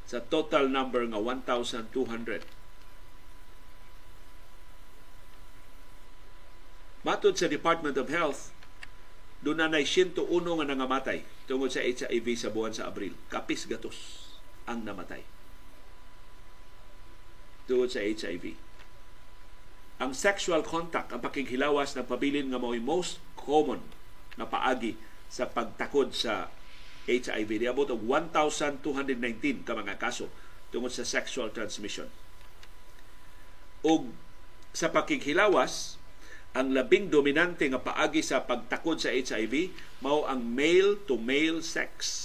[0.03, 2.64] sa total number nga 1,200
[7.05, 8.49] Matod sa Department of Health,
[9.45, 13.13] doon na 101 nga nangamatay tungod sa HIV sa buwan sa Abril.
[13.29, 14.25] Kapis gatos
[14.65, 15.21] ang namatay
[17.69, 18.57] tungod sa HIV.
[20.01, 23.81] Ang sexual contact, ang pakighilawas ng pabilin nga mo'y most common
[24.37, 24.97] na paagi
[25.29, 26.49] sa pagtakod sa
[27.05, 27.65] HIV.
[27.65, 30.29] Niabot og 1,219 ka mga kaso
[30.73, 32.09] tungod sa sexual transmission.
[33.85, 34.09] O
[34.75, 36.01] sa pakighilawas,
[36.55, 42.23] ang labing dominante nga paagi sa pagtakod sa HIV mao ang male to male sex.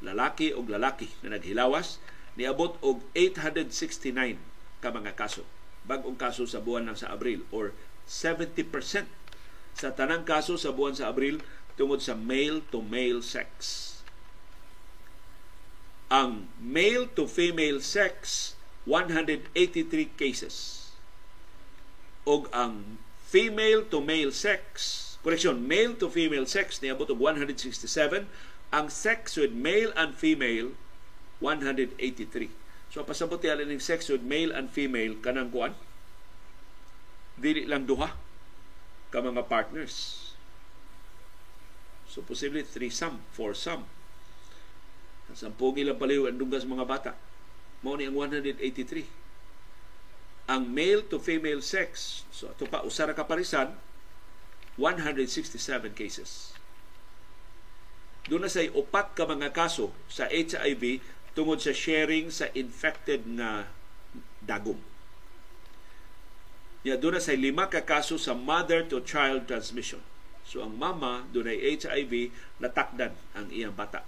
[0.00, 2.00] Lalaki og lalaki na naghilawas
[2.40, 4.40] niabot og 869
[4.80, 5.44] ka mga kaso.
[5.84, 7.76] Bagong kaso sa buwan lang sa Abril or
[8.08, 8.56] 70%
[9.76, 11.44] sa tanang kaso sa buwan sa Abril
[11.76, 13.88] tungod sa male to male sex.
[16.08, 18.52] Ang male to female sex
[18.88, 19.52] 183
[20.16, 20.88] cases.
[22.24, 23.01] Og ang
[23.32, 28.28] female to male sex, correction, male to female sex niabot og 167,
[28.68, 30.76] ang sex with male and female
[31.40, 32.52] 183.
[32.92, 35.72] So pasabot yan ning sex with male and female kanang kuan.
[37.40, 38.12] Dili lang duha
[39.08, 40.28] ka mga partners.
[42.04, 43.88] So posible threesome, foursome.
[45.32, 47.16] Sampung ilang paliw ang dunggas mga bata.
[47.80, 49.21] Mao ni ang 183.
[50.50, 53.78] Ang male to female sex, so ito pa usara ka parisan,
[54.80, 55.58] 167
[55.92, 56.56] cases.
[58.26, 61.02] Doon na say upat ka mga kaso sa HIV
[61.34, 63.66] tungod sa sharing sa infected nga
[64.38, 64.78] dagom.
[66.82, 70.02] Ya doon sa lima ka kaso sa mother to child transmission.
[70.46, 74.02] So ang mama doon HIV natakdan ang iyang bata.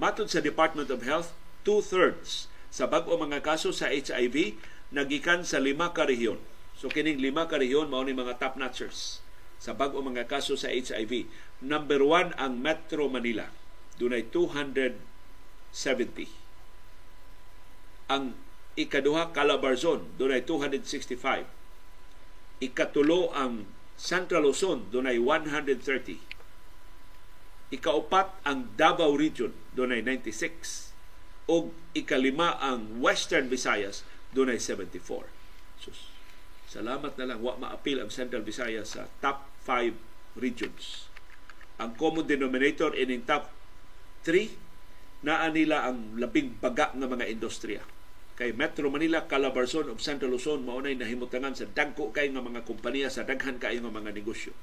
[0.00, 1.36] Matod sa Department of Health,
[1.66, 4.54] two-thirds sa bag-o mga kaso sa HIV
[4.94, 6.38] nagikan sa lima ka rehiyon.
[6.78, 9.20] So kining lima ka rehiyon mao ni mga top notchers
[9.60, 11.26] sa bag-o mga kaso sa HIV.
[11.60, 13.50] Number one ang Metro Manila
[14.00, 14.96] dunay 270.
[18.08, 18.32] Ang
[18.80, 21.44] ikaduha Calabarzon dunay 265.
[22.64, 23.68] Ikatulo ang
[24.00, 26.16] Central Luzon dunay 130.
[27.70, 30.96] Ikaupat ang Davao Region dunay 96
[31.46, 35.26] ug ikalima ang Western Visayas dunay 74.
[35.82, 36.12] Sus,
[36.70, 41.10] salamat na lang wa maapil ang Central Visayas sa top 5 regions.
[41.80, 43.50] Ang common denominator in top
[44.22, 47.84] 3 naa nila ang labing baga nga mga industriya
[48.40, 53.12] kay Metro Manila, Calabarzon ug Central Luzon maunay nahimutangan sa dagko kay nga mga kompanya
[53.12, 54.56] sa daghan kay nga mga negosyo.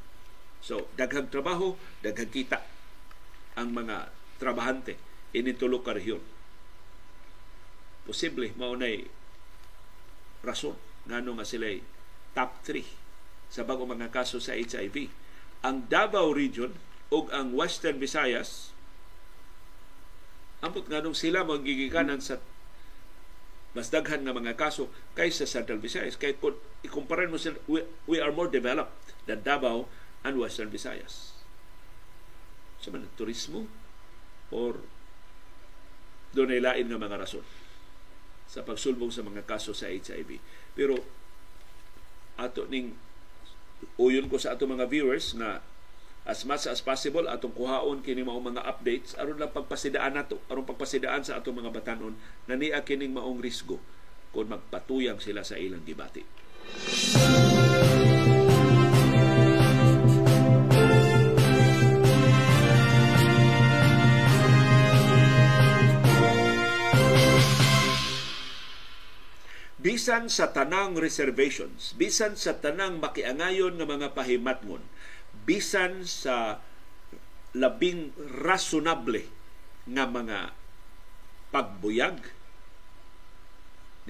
[0.66, 2.66] So, daghang trabaho, daghang kita
[3.54, 4.10] ang mga
[4.42, 4.98] trabahante
[5.38, 6.37] ini tulo ka rehiyon.
[8.08, 9.04] Posible maunay
[10.40, 10.80] rason
[11.12, 11.68] ngano nga sila
[12.32, 15.12] top 3 sa bago mga kaso sa HIV.
[15.68, 16.72] Ang Davao Region
[17.12, 18.72] ug ang Western Visayas
[20.58, 22.42] Ambot nga nung sila magigikanan sa
[23.78, 26.18] mas daghan nga mga kaso kaysa Central Visayas.
[26.18, 28.94] Kahit kung ikumpara mo sila, we, we are more developed
[29.30, 29.86] than Davao
[30.26, 31.38] and Western Visayas.
[32.82, 33.70] Sa man, turismo
[34.50, 34.82] or
[36.34, 37.46] doon ay lain nga mga rason
[38.48, 40.40] sa pagsulbong sa mga kaso sa HIV.
[40.74, 40.98] Pero
[42.40, 42.96] ato ning
[44.00, 45.62] uyon ko sa ato mga viewers na
[46.28, 50.68] as much as possible atong kuhaon kini mao mga updates aron lang pagpasidaan nato aron
[50.68, 53.80] pagpasidaan sa atong mga batanon na niya kining maong risgo
[54.36, 56.22] kung magpatuyang sila sa ilang gibati.
[69.88, 74.84] Bisan sa tanang reservations, bisan sa tanang makiangayon nga mga pahimatngon,
[75.48, 76.60] bisan sa
[77.56, 79.24] labing rasunable
[79.88, 80.52] nga mga
[81.56, 82.20] pagbuyag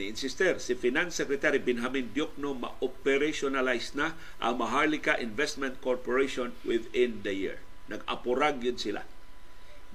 [0.02, 7.34] ni insister si Finance Secretary Benjamin Diokno ma-operationalize na ang Maharlika Investment Corporation within the
[7.38, 7.58] year.
[7.86, 9.06] Nag-apurag yun sila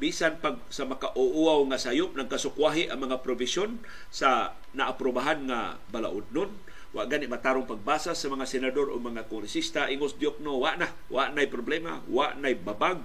[0.01, 6.27] bisan pag sa makauuaw nga sayop ng kasukwahi ang mga provision sa naaprubahan nga balaod
[6.33, 6.53] nun.
[6.93, 9.89] Wa gani matarong pagbasa sa mga senador o mga kongresista.
[9.89, 10.93] Ingos diokno wa na.
[11.09, 12.05] Wa nay problema.
[12.05, 13.01] Wa nay babag.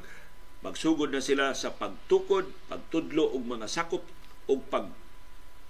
[0.59, 4.03] Magsugod na sila sa pagtukod pagtudlo og mga sakop
[4.47, 4.91] og pag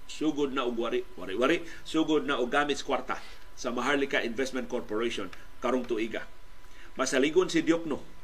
[0.08, 3.20] sugod na og wari wari sugod na og gamit kwarta
[3.52, 5.28] sa Maharlika Investment Corporation
[5.60, 6.24] karong tuiga.
[6.96, 8.17] Masaligon si Diokno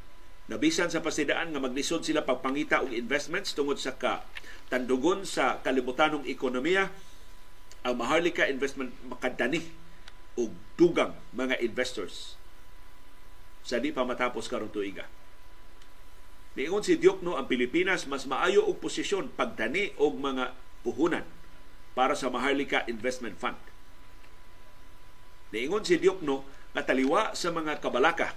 [0.44, 4.28] Nabisan sa pasidaan nga maglisod sila pagpangita og investments tungod sa ka
[4.68, 6.92] tandugon sa kalibutanong ekonomiya
[7.84, 9.64] ang Maharlika Investment makadani
[10.36, 12.36] og dugang mga investors
[13.64, 15.08] sa di pa matapos karong tuiga.
[16.54, 20.52] Niingon si Diokno ang Pilipinas mas maayo og posisyon pagdani og mga
[20.84, 21.24] puhunan
[21.96, 23.56] para sa Maharlika Investment Fund.
[25.56, 26.44] Niingon si Diokno
[26.76, 28.36] nga taliwa sa mga kabalaka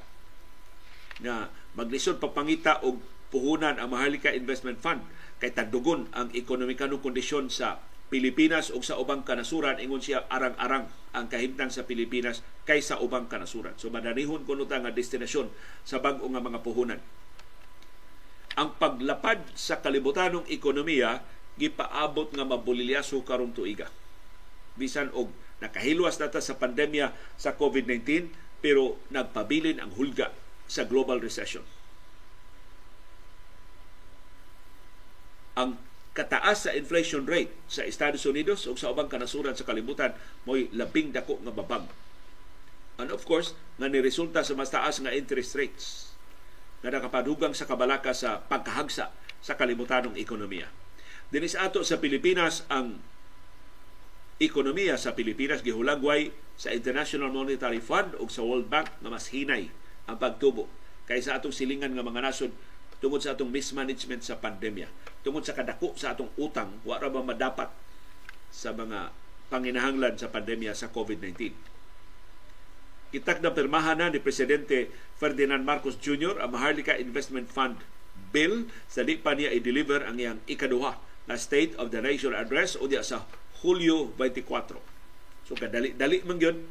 [1.20, 2.98] na maglisod papangita og
[3.30, 5.06] puhunan ang Maharlika Investment Fund
[5.38, 7.78] kay tandugon ang ekonomikanong kondisyon sa
[8.10, 13.78] Pilipinas ug sa ubang kanasuran ingon siya arang-arang ang kahimtang sa Pilipinas kaysa ubang kanasuran.
[13.78, 15.54] So madanihon kuno ta nga destinasyon
[15.86, 17.00] sa bag-o nga mga puhunan.
[18.58, 21.22] Ang paglapad sa kalibutanong ekonomiya
[21.62, 23.92] gipaabot nga mabulilyaso karong tuiga.
[24.80, 25.30] Bisan og
[25.62, 30.34] nakahilwas nata sa pandemya sa COVID-19 pero nagpabilin ang hulga
[30.68, 31.64] sa global recession.
[35.58, 35.80] Ang
[36.14, 40.14] kataas sa inflation rate sa Estados Unidos o sa ubang kanasuran sa kalibutan
[40.46, 41.86] mo'y labing dako nga babag.
[42.98, 45.86] And of course, nga niresulta sa mas taas nga interest rates
[46.82, 50.70] na nakapadugang sa kabalaka sa pagkahagsa sa kalibutanong ekonomiya.
[51.30, 52.98] Dinis ato sa Pilipinas ang
[54.38, 59.70] ekonomiya sa Pilipinas gihulagway sa International Monetary Fund o sa World Bank na mas hinay
[60.08, 60.66] ang pagtubo
[61.08, 62.52] kaysa atong silingan nga mga nasod
[62.98, 64.90] tungod sa atong mismanagement sa pandemya
[65.22, 67.70] tungod sa kadako sa atong utang wa ra ba madapat
[68.50, 69.14] sa mga
[69.48, 71.54] panginahanglan sa pandemya sa COVID-19
[73.08, 76.44] Kitak na pirmahan na ni Presidente Ferdinand Marcos Jr.
[76.44, 77.80] ang Maharlika Investment Fund
[78.36, 81.00] Bill sa di pa niya i-deliver ang iyang ikaduha
[81.30, 83.24] na State of the Nation Address o diya sa
[83.64, 84.76] Hulyo 24.
[85.48, 86.68] So kadali-dali man yun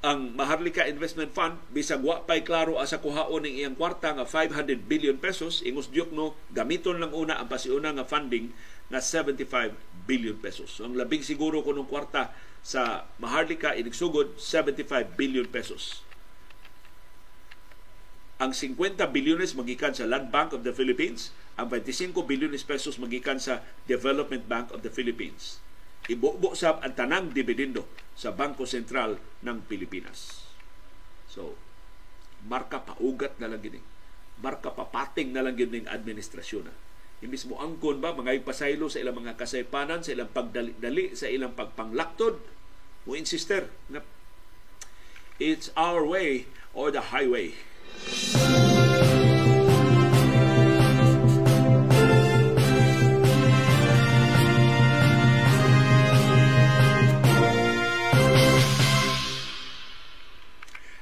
[0.00, 4.88] ang Maharlika Investment Fund bisag wa pay klaro asa kuhaon ning iyang kwarta nga 500
[4.88, 8.48] billion pesos ingos diok no gamiton lang una ang pasiuna nga funding
[8.88, 9.76] nga 75
[10.08, 10.72] billion pesos.
[10.74, 12.32] So, ang labing siguro kunong kwarta
[12.64, 16.02] sa Maharlika inigsugod 75 billion pesos.
[18.40, 21.30] Ang 50 bilyones magikan sa Land Bank of the Philippines,
[21.60, 25.60] ang 25 bilyones pesos magikan sa Development Bank of the Philippines
[26.10, 27.86] ibubo sab ang tanang dividendo
[28.18, 29.14] sa Bangko Sentral
[29.46, 30.42] ng Pilipinas.
[31.30, 31.54] So,
[32.50, 33.78] marka paugat na lang gini.
[34.42, 36.74] Marka papating na lang gini administrasyon na.
[37.20, 41.52] Yung mismo angkon ba, mga ipasaylo sa ilang mga kasaypanan, sa ilang pagdali-dali, sa ilang
[41.52, 42.40] pagpanglaktod,
[43.04, 44.00] mo insister na
[45.40, 47.56] it's our way or the highway.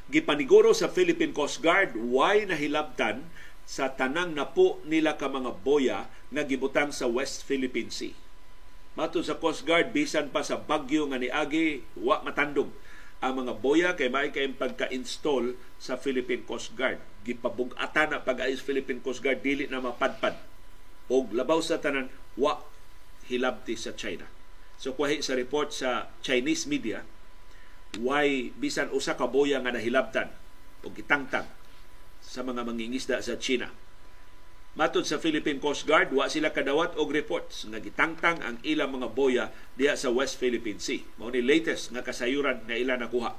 [0.08, 3.28] Gipaniguro sa Philippine Coast Guard why nahilabtan
[3.68, 8.16] sa tanang napo nila ka mga boya nga gibutang sa West Philippine Sea.
[8.96, 12.72] Matod sa Coast Guard bisan pa sa bagyo nga niagi wa matandog
[13.20, 16.96] ang mga boya kay may kay pagka-install sa Philippine Coast Guard.
[17.28, 20.40] Gipabug-ata na pag-ayos Philippine Coast Guard dili na mapadpad
[21.12, 22.08] og labaw sa tanan
[22.40, 22.64] wa
[23.28, 24.24] hilabti sa China.
[24.80, 27.04] So kuhi sa report sa Chinese media
[27.96, 30.28] why bisan usa ka boya nga nahilabtan
[30.84, 31.48] o gitangtang
[32.20, 33.72] sa mga mangingisda sa China.
[34.78, 39.10] Matod sa Philippine Coast Guard, wa sila kadawat og reports nga gitangtang ang ilang mga
[39.10, 41.02] boya diha sa West Philippine Sea.
[41.18, 43.34] Mao ni latest nga kasayuran nga ila nakuha.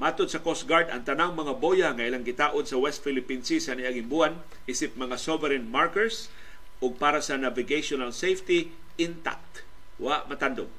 [0.00, 3.60] Matod sa Coast Guard, ang tanang mga boya nga ilang gitaod sa West Philippine Sea
[3.60, 6.32] sa niaging buwan isip mga sovereign markers
[6.80, 9.62] ug para sa navigational safety intact.
[10.00, 10.72] Wa matandog.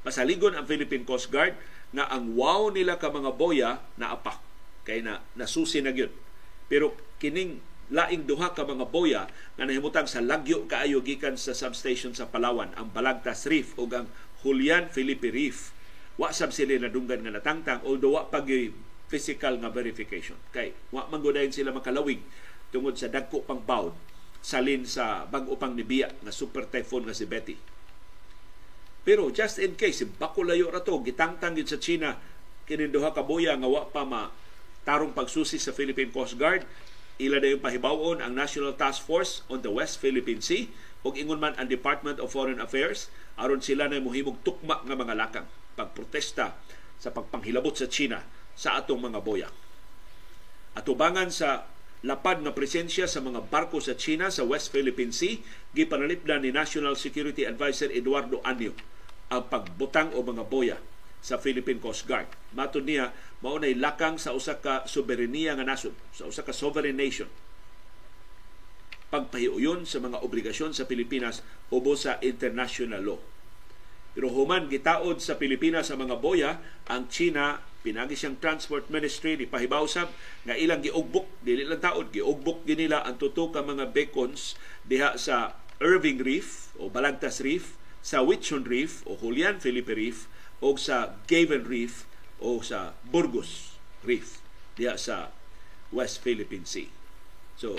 [0.00, 1.56] Masaligon ang Philippine Coast Guard
[1.92, 4.38] na ang wow nila ka mga boya na apak
[4.86, 6.12] kay na nasusi na gyud.
[6.70, 9.26] Pero kining laing duha ka mga boya
[9.58, 14.06] nga nahimutang sa lagyo kaayo gikan sa substation sa Palawan ang Balagtas Reef ug ang
[14.40, 15.74] Julian Felipe Reef
[16.14, 18.46] wa sab sila nadunggan nga natangtang although wa pag
[19.10, 22.22] physical nga verification kay wa man sila makalawig
[22.70, 23.92] tungod sa dagko pang bawd
[24.40, 27.56] salin sa bag-o pang nibiya nga super typhoon nga si Betty.
[29.10, 32.14] Pero just in case bako layo ra to gitangtang gid sa China
[32.62, 34.30] kini duha ka boya nga wa pa ma
[34.86, 36.62] tarong pagsusi sa Philippine Coast Guard
[37.18, 40.70] ila na yung pahibawon ang National Task Force on the West Philippine Sea
[41.02, 45.18] ug ingon man ang Department of Foreign Affairs aron sila na mohimog tukma nga mga
[45.18, 46.54] lakang pagprotesta
[47.02, 48.22] sa pagpanghilabot sa China
[48.54, 49.50] sa atong mga boya.
[50.78, 51.66] Atubangan sa
[52.06, 55.42] lapad na presensya sa mga barko sa China sa West Philippine Sea,
[55.74, 58.70] gipanalipdan ni National Security Advisor Eduardo Anyo
[59.30, 60.76] ang pagbutang o mga boya
[61.22, 62.26] sa Philippine Coast Guard.
[62.52, 67.30] Matod niya, maunay lakang sa usa ka soberenya nga nasod, sa usa ka sovereign nation.
[69.10, 73.20] Pagpahiuyon sa mga obligasyon sa Pilipinas ubo sa international law.
[74.10, 76.58] Pero human gitaod sa Pilipinas sa mga boya,
[76.90, 80.12] ang China pinagi siyang Transport Ministry ni pahibaw sab
[80.44, 85.56] nga ilang giugbok dili lang taod giugbok ginila ang tuto ka mga beacons diha sa
[85.80, 90.26] Irving Reef o Balagtas Reef, sa Whitsun Reef o Julian Felipe Reef
[90.60, 92.08] o sa Gaven Reef
[92.40, 94.40] o sa Burgos Reef
[94.76, 95.32] diha sa
[95.92, 96.88] West Philippine Sea.
[97.60, 97.76] So,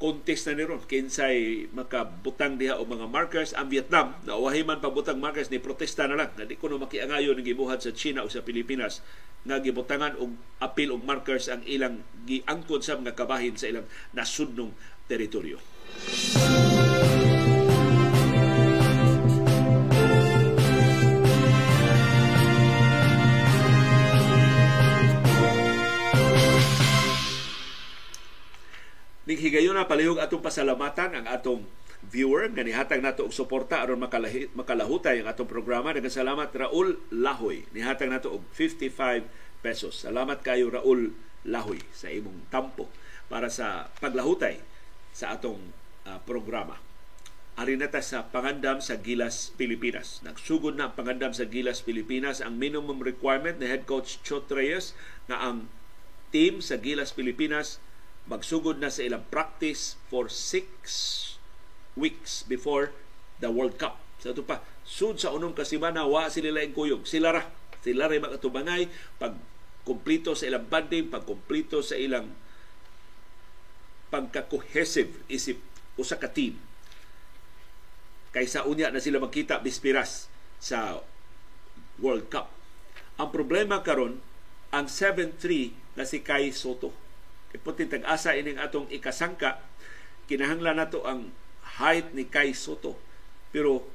[0.00, 4.82] contest na ni ron kinsay makabutang diha o mga markers ang Vietnam na uwahi man
[4.82, 8.28] pabutang markers ni protesta na lang na di kuno makiangayon ng gibuhat sa China o
[8.28, 9.04] sa Pilipinas
[9.44, 13.84] nga gibutangan og apil og markers ang ilang giangkod sa mga kabahin sa ilang
[14.16, 14.72] nasudnong
[15.08, 15.60] teritoryo.
[16.00, 17.23] Ning
[29.54, 31.62] higayon na palihog atong pasalamatan ang atong
[32.10, 35.94] viewer nga nihatag nato og suporta aron makalahi, makalahutay ang atong programa.
[35.94, 37.62] Daghang salamat Raul Lahoy.
[37.70, 39.22] Nihatag nato og 55
[39.62, 40.02] pesos.
[40.02, 41.14] Salamat kayo Raul
[41.46, 42.90] Lahoy sa imong tampo
[43.30, 44.58] para sa paglahutay
[45.14, 45.70] sa atong
[46.02, 46.74] uh, programa.
[47.54, 50.18] Ari na sa pangandam sa Gilas, Pilipinas.
[50.26, 52.42] Nagsugod na ang pangandam sa Gilas, Pilipinas.
[52.42, 54.98] Ang minimum requirement ni head coach Chot Reyes
[55.30, 55.70] na ang
[56.34, 57.78] team sa Gilas, Pilipinas
[58.24, 60.72] magsugod na sa ilang practice for six
[61.94, 62.90] weeks before
[63.40, 64.00] the World Cup.
[64.20, 67.04] Sa ito pa, sud sa unong kasimana, wa sila laing kuyog.
[67.04, 67.44] Sila ra.
[67.84, 68.88] Sila ra makatubangay
[69.20, 69.36] pag
[69.84, 72.32] kumplito sa ilang banding, pag kumplito sa ilang
[74.08, 75.60] pagka-cohesive isip
[76.00, 76.56] usa ka team.
[78.32, 81.04] Kaysa unya na sila magkita bispiras sa
[82.00, 82.48] World Cup.
[83.20, 84.18] Ang problema karon
[84.74, 87.03] ang 7-3 na si Kai Soto
[87.54, 89.62] Iputi tag-asa ining atong ikasangka,
[90.26, 91.30] kinahanglan nato ang
[91.78, 92.98] height ni Kai Soto.
[93.54, 93.86] Pero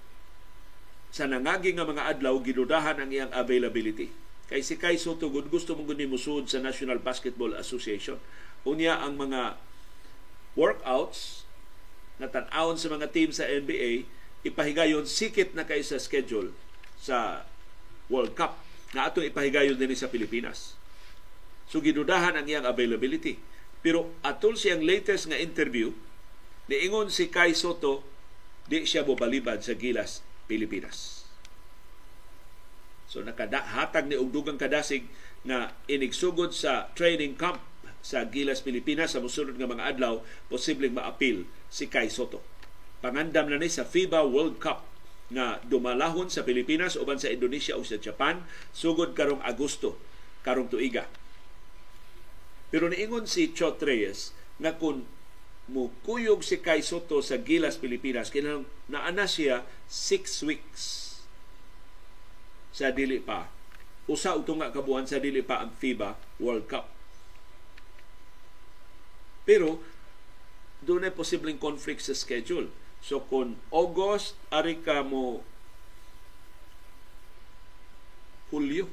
[1.12, 4.08] sa nangagi nga mga adlaw, gidudahan ang iyang availability.
[4.48, 8.18] Kay si Kai Soto, gud gusto mong guni musud sa National Basketball Association.
[8.64, 9.60] Unya ang mga
[10.56, 11.44] workouts
[12.18, 14.08] na tan-awon sa mga team sa NBA,
[14.48, 16.56] ipahigayon sikit na kay sa schedule
[16.96, 17.44] sa
[18.08, 18.56] World Cup
[18.96, 20.79] na ato ipahigayon din sa Pilipinas.
[21.70, 23.38] So gidudahan ang iyang availability.
[23.80, 25.94] Pero atol siyang latest nga interview,
[26.68, 28.04] niingon si Kai Soto,
[28.66, 31.24] di siya mobalibad sa Gilas, Pilipinas.
[33.10, 35.10] So nakadahatag ni og dugang kadasig
[35.46, 37.62] na inigsugod sa training camp
[38.02, 42.42] sa Gilas, Pilipinas sa musunod nga mga adlaw, posibleng maapil si Kai Soto.
[43.00, 44.86] Pangandam na ni sa FIBA World Cup
[45.30, 48.44] na dumalahon sa Pilipinas uban sa Indonesia o sa Japan
[48.74, 49.96] sugod karong Agosto
[50.42, 51.06] karong tuiga
[52.70, 55.06] pero niingon si Chot Reyes na kung
[55.70, 61.06] mukuyog si Kai Soto sa Gilas, Pilipinas, kinang naana siya six weeks
[62.74, 63.50] sa dili pa.
[64.10, 66.90] Usa ug tunga kabuan sa dili pa ang FIBA World Cup.
[69.46, 69.82] Pero
[70.82, 72.70] doon ay posibleng conflict sa schedule.
[73.02, 75.46] So kung August, ari ka mo
[78.50, 78.90] Hulyo,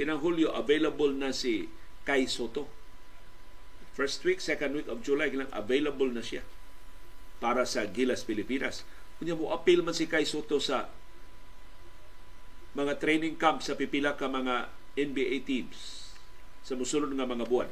[0.00, 1.68] kinang Hulyo available na si
[2.08, 2.77] Kai Soto
[3.98, 6.46] First week, second week of July, kailang available na siya
[7.42, 8.86] para sa Gilas, Pilipinas.
[9.18, 10.86] Kunya mo appeal man si Kai Soto sa
[12.78, 16.14] mga training camp sa pipila ka mga NBA teams
[16.62, 17.66] sa musulod nga mga buwan.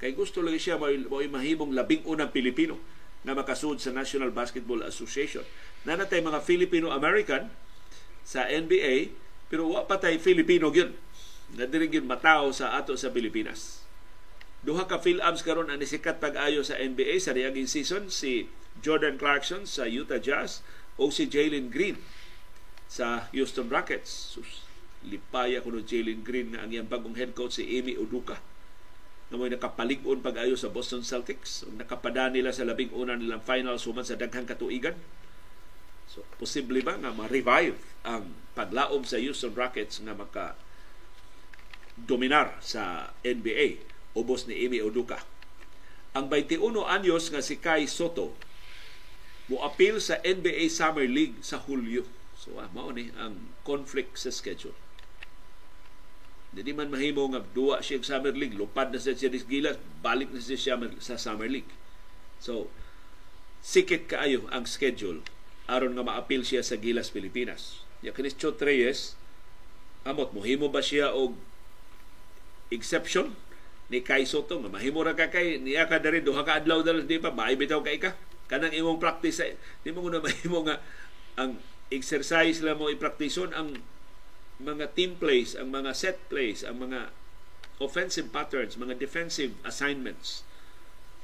[0.00, 2.80] Kay gusto lang siya may mahimong labing unang Pilipino
[3.20, 5.44] na makasud sa National Basketball Association.
[5.84, 7.52] Nanatay mga Filipino-American
[8.24, 9.12] sa NBA
[9.52, 10.96] pero wa pa Filipino gyud.
[11.52, 13.83] Na diri gyud matao sa ato sa Pilipinas.
[14.64, 18.48] Duha ka Phil-Abs karon ang nisikat pag-ayo sa NBA sa niaging season si
[18.80, 20.64] Jordan Clarkson sa Utah Jazz
[20.96, 22.00] o si Jalen Green
[22.88, 24.08] sa Houston Rockets.
[24.08, 24.64] Sus,
[25.04, 28.40] lipaya kuno Jalen Green na ang iyang bagong head coach si Amy Uduka
[29.28, 31.68] na may nakapalig-on pag-ayo sa Boston Celtics.
[31.76, 34.96] Nakapada nila sa labing una nilang finals human sa daghang katuigan.
[36.08, 40.56] So, posible ba nga ma-revive ang paglaom sa Houston Rockets nga maka
[42.00, 45.22] dominar sa NBA ubos ni Amy Oduka.
[46.14, 48.34] Ang 21 anyos nga si Kai Soto
[49.50, 52.06] mo appeal sa NBA Summer League sa Hulyo.
[52.38, 54.78] So, ah, mao ni ang conflict sa schedule.
[56.54, 60.30] Hindi man mahimo nga duwa siya sa Summer League, lupad na siya siya gilas, balik
[60.30, 61.68] na siya sa Summer League.
[62.38, 62.70] So,
[63.64, 65.24] sikit kaayo ang schedule
[65.64, 67.80] aron nga maapil siya sa Gilas Pilipinas.
[68.04, 68.60] Ya kinis Chot
[70.04, 71.40] amot mohimo ba siya og
[72.68, 73.32] exception
[73.94, 77.06] ni Kai Soto nga mahimo ra ka kay niya ka diri duha ka adlaw dala
[77.06, 78.18] di pa maibitaw kay ka
[78.50, 79.54] kanang imong practice
[79.86, 80.82] di mo na mahimo nga
[81.38, 81.62] ang
[81.94, 83.78] exercise lang mo i-praktison ang
[84.62, 87.10] mga team plays, ang mga set plays, ang mga
[87.82, 90.46] offensive patterns, mga defensive assignments.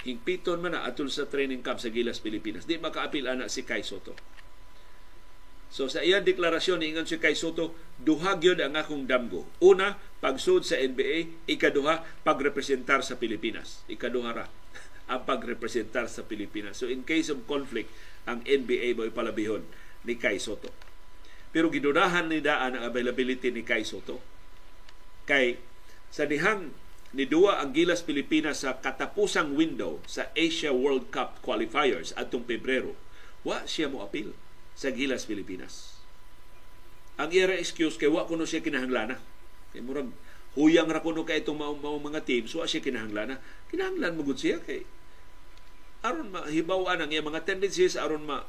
[0.02, 2.64] Hingpiton man na atul sa training camp sa Gilas, Pilipinas.
[2.64, 4.16] Di makaapil ana si Kai Soto.
[5.70, 9.46] So sa iyang deklarasyon ingon si Kai Soto, duha gyud ang akong damgo.
[9.62, 13.86] Una, pagsud sa NBA, ikaduha pagrepresentar sa Pilipinas.
[13.86, 14.50] Ikaduha ra
[15.10, 16.82] ang pagrepresentar sa Pilipinas.
[16.82, 17.86] So in case of conflict,
[18.26, 19.62] ang NBA mo ipalabihon
[20.02, 20.74] ni Kai Soto.
[21.54, 24.18] Pero gidudahan ni daan ang availability ni Kai Soto.
[25.30, 25.54] Kay
[26.10, 26.74] sa dihang
[27.14, 32.98] ni duwa ang Gilas Pilipinas sa katapusang window sa Asia World Cup qualifiers atong Pebrero,
[33.46, 34.34] wa siya mo apil
[34.80, 36.00] sa Gilas Pilipinas.
[37.20, 39.20] Ang ira excuse kay wa kuno siya kinahanglana.
[39.76, 40.08] Kay murag
[40.56, 43.36] huyang ra kuno kay itong mga, mga, teams, wa siya kinahanglan.
[43.68, 44.88] Kinahanglan mo gud siya kay
[46.00, 48.48] aron mahibaw-an ang iya mga tendencies aron ma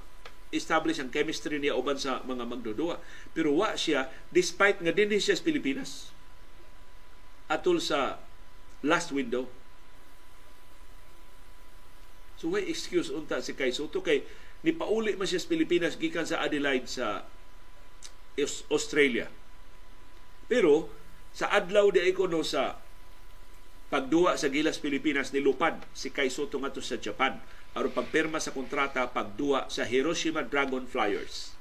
[0.56, 3.04] establish ang chemistry niya uban sa mga magdudua.
[3.36, 6.16] Pero wa siya, despite nga din siya sa Pilipinas,
[7.52, 8.24] atol sa
[8.80, 9.52] last window.
[12.40, 14.24] So why excuse unta si Kai Soto kay
[14.62, 17.26] ni pauli man siya sa Pilipinas gikan sa Adelaide sa
[18.70, 19.30] Australia.
[20.46, 20.90] Pero
[21.32, 22.78] sa adlaw di ko no sa
[23.92, 27.40] pagduwa sa Gilas Pilipinas nilupad si Kai Soto ngadto sa Japan
[27.72, 31.56] aron pagpirma sa kontrata pagduwa sa Hiroshima Dragonflyers.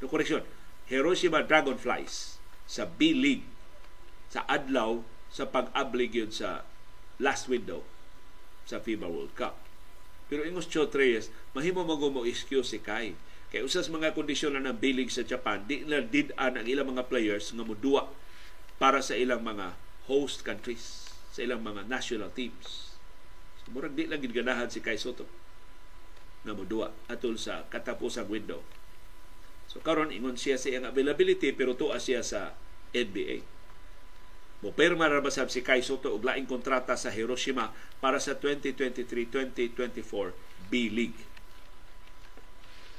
[0.00, 0.44] No koreksyon,
[0.92, 2.36] Hiroshima Dragonflies
[2.68, 3.48] sa B-League
[4.28, 5.00] sa adlaw
[5.32, 6.68] sa pag-ablig sa
[7.16, 7.80] last window
[8.68, 9.63] sa FIBA World Cup.
[10.28, 13.12] Pero ingos Cho Reyes, mahimo mo mo excuse si Kai.
[13.54, 17.54] Kay usas mga kondisyon na B-League sa Japan, di na did-an ang ilang mga players
[17.54, 18.10] nga muduwa
[18.82, 19.78] para sa ilang mga
[20.10, 22.96] host countries, sa ilang mga national teams.
[23.70, 25.24] Murag di lang gidganahan si Kai Soto
[26.44, 28.60] nga modua atol sa katapusang window.
[29.64, 32.52] So karon ingon siya sa iyang availability pero tuwa siya sa
[32.92, 33.40] NBA.
[34.64, 37.68] Mopirma ra basab si Kai Soto og laing kontrata sa Hiroshima
[38.00, 41.20] para sa 2023-2024 B-League.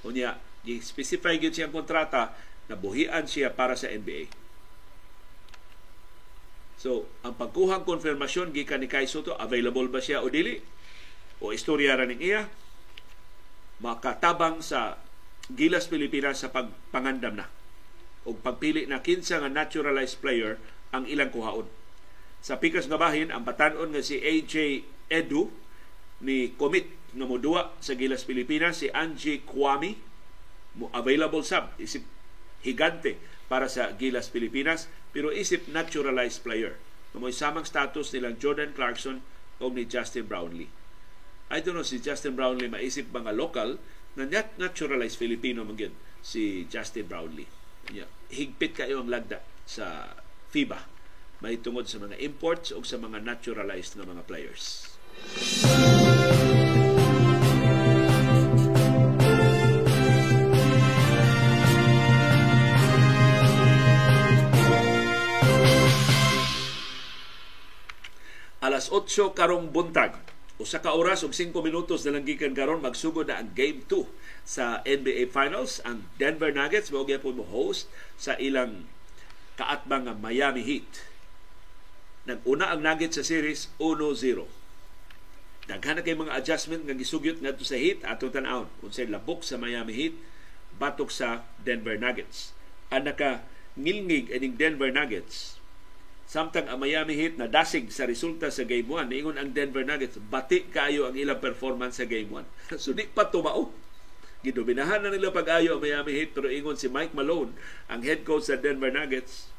[0.05, 2.38] Unya, i-specify gyud siyang kontrata
[2.70, 4.30] na buhian siya para sa NBA.
[6.78, 10.61] So, ang pagkuhang konfirmasyon gikan ni Kai Soto, available ba siya o dili?
[11.41, 12.45] O istorya ra ning iya?
[13.82, 15.01] Makatabang sa
[15.49, 17.49] Gilas Pilipinas sa pagpangandam na
[18.26, 20.57] o pagpili na kinsa nga naturalized player
[21.01, 21.67] ang ilang kuhaon.
[22.45, 25.49] Sa pikas nga bahin, ang batanon nga si AJ Edu
[26.21, 29.95] ni commit nga modua sa Gilas Pilipinas si Angie Kwame
[30.75, 32.03] mo available sab isip
[32.63, 33.15] higante
[33.47, 36.75] para sa Gilas Pilipinas pero isip naturalized player.
[37.15, 39.23] Kamoy samang status nilang Jordan Clarkson
[39.63, 40.67] o ni Justin Brownlee.
[41.47, 43.79] I don't know si Justin Brownlee maisip mga local
[44.19, 44.27] na
[44.59, 45.79] naturalized Filipino man
[46.19, 47.47] si Justin Brownlee.
[47.93, 48.09] Yeah.
[48.33, 50.17] Higpit kayo ang lagda sa
[50.55, 50.87] FIBA
[51.43, 54.87] may tungod sa mga imports o sa mga naturalized na mga players.
[68.65, 70.17] alas 8 karong buntag.
[70.57, 74.07] Usa ka oras ug 5 minutos na lang gikan karon magsugod na ang game 2
[74.47, 75.83] sa NBA Finals.
[75.83, 78.87] Ang Denver Nuggets mao gyapon mo host sa ilang
[79.55, 80.87] kaatbang nga Miami Heat.
[82.27, 84.47] Nag-una ang Nuggets sa series 1-0.
[85.65, 89.57] Daghan na kay mga adjustment nga gisugyot ngadto sa Heat atong tan-awon unsay labok sa
[89.57, 90.15] Miami Heat
[90.77, 92.53] batok sa Denver Nuggets.
[92.93, 95.59] Ang naka ngilngig ining Denver Nuggets
[96.25, 100.17] samtang ang Miami Heat na dasig sa resulta sa Game 1 niingon ang Denver Nuggets
[100.17, 103.69] bati kayo ang ilang performance sa Game 1 so di pa tumao
[104.45, 107.57] gidominahan na nila pag-ayo ang Miami Heat pero ingon si Mike Malone
[107.89, 109.49] ang head coach sa Denver Nuggets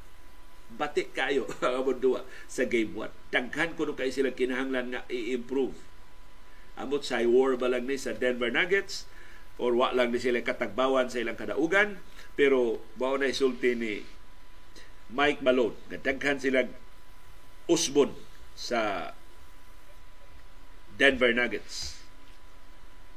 [0.78, 5.74] bati kayo ang duwa sa Game 1 daghan kuno kay sila kinahanglan nga i-improve.
[6.78, 9.10] Amot sa war ba lang ni sa Denver Nuggets
[9.58, 11.98] or wa lang ni sila katagbawan sa ilang kadaugan
[12.38, 14.04] pero mao na isulti ni
[15.10, 15.74] Mike Malone.
[15.90, 16.62] Nga daghan sila
[17.66, 18.14] usbon
[18.54, 19.12] sa
[20.96, 21.96] Denver Nuggets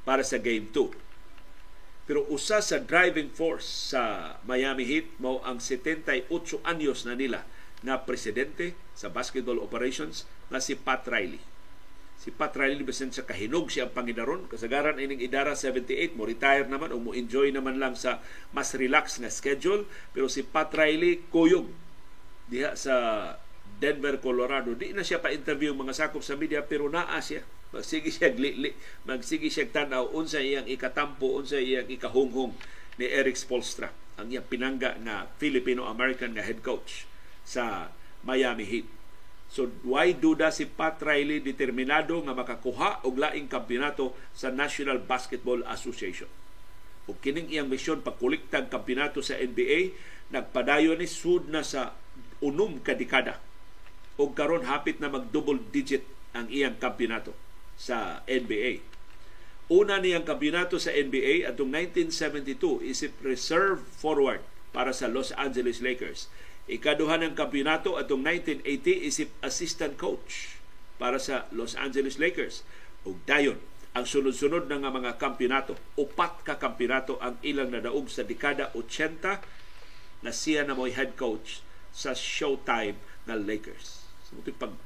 [0.07, 1.08] para sa Game 2.
[2.09, 6.25] Pero usa sa driving force sa Miami Heat mao ang 78
[6.65, 7.45] anyos na nila
[7.85, 11.37] na presidente sa basketball operations na si Pat Riley.
[12.17, 16.65] Si Pat Riley bisan sa kahinog siya ang Panginoon kasagaran ining idara 78 mo retire
[16.65, 18.25] naman o mo enjoy naman lang sa
[18.57, 19.85] mas relax na schedule.
[20.09, 21.69] Pero si Pat Riley kuyog
[22.49, 22.95] diha sa
[23.77, 24.73] Denver, Colorado.
[24.73, 28.73] Di na siya pa-interview mga sakop sa media pero naa siya magsige siya glitli
[29.05, 32.53] magsige siya tanaw unsa iyang ikatampo unsa iyang ikahunghong
[32.97, 37.05] ni Eric Spolstra ang iyang pinangga na Filipino-American na head coach
[37.45, 37.93] sa
[38.25, 38.87] Miami Heat
[39.49, 45.65] So why duda si Pat Riley determinado nga makakuha og laing kampeonato sa National Basketball
[45.65, 46.29] Association.
[47.09, 49.97] O kining iyang misyon pagkuliktag kampeonato sa NBA
[50.29, 51.97] nagpadayon ni sud na sa
[52.45, 53.41] unom ka dekada.
[54.21, 56.05] O karon hapit na mag double digit
[56.37, 57.48] ang iyang kampeonato
[57.79, 58.83] sa NBA.
[59.71, 64.43] Una niyang kampeonato sa NBA atong 1972 isip reserve forward
[64.75, 66.27] para sa Los Angeles Lakers
[66.69, 68.21] Ikaduha ng kampeonato atong
[68.61, 70.61] 1980 isip assistant coach
[71.01, 72.61] para sa Los Angeles Lakers.
[73.09, 73.57] Ug dayon
[73.97, 80.21] ang sunod-sunod na nga mga kampeonato, upat ka kampeonato ang ilang nadaog sa dekada 80
[80.21, 84.05] na siya na mo'y head coach sa Showtime na Lakers.
[84.29, 84.77] So, pag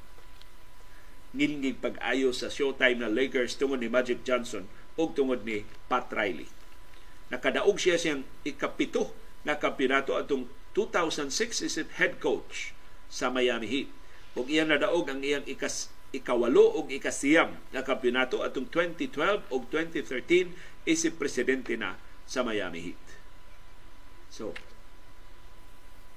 [1.34, 6.46] ngilngig pag-ayo sa Showtime na Lakers tungod ni Magic Johnson o tungod ni Pat Riley.
[7.34, 9.10] Nakadaog siya siyang ikapito
[9.42, 10.46] na kampeonato atong
[10.78, 12.78] 2006 is head coach
[13.10, 13.90] sa Miami Heat.
[14.38, 20.54] Ug iyan nadaog ang iyang ikas ikawalo ug ikasiyam na kampeonato atong 2012 ug 2013
[20.86, 21.98] isip presidente na
[22.30, 23.04] sa Miami Heat.
[24.30, 24.54] So,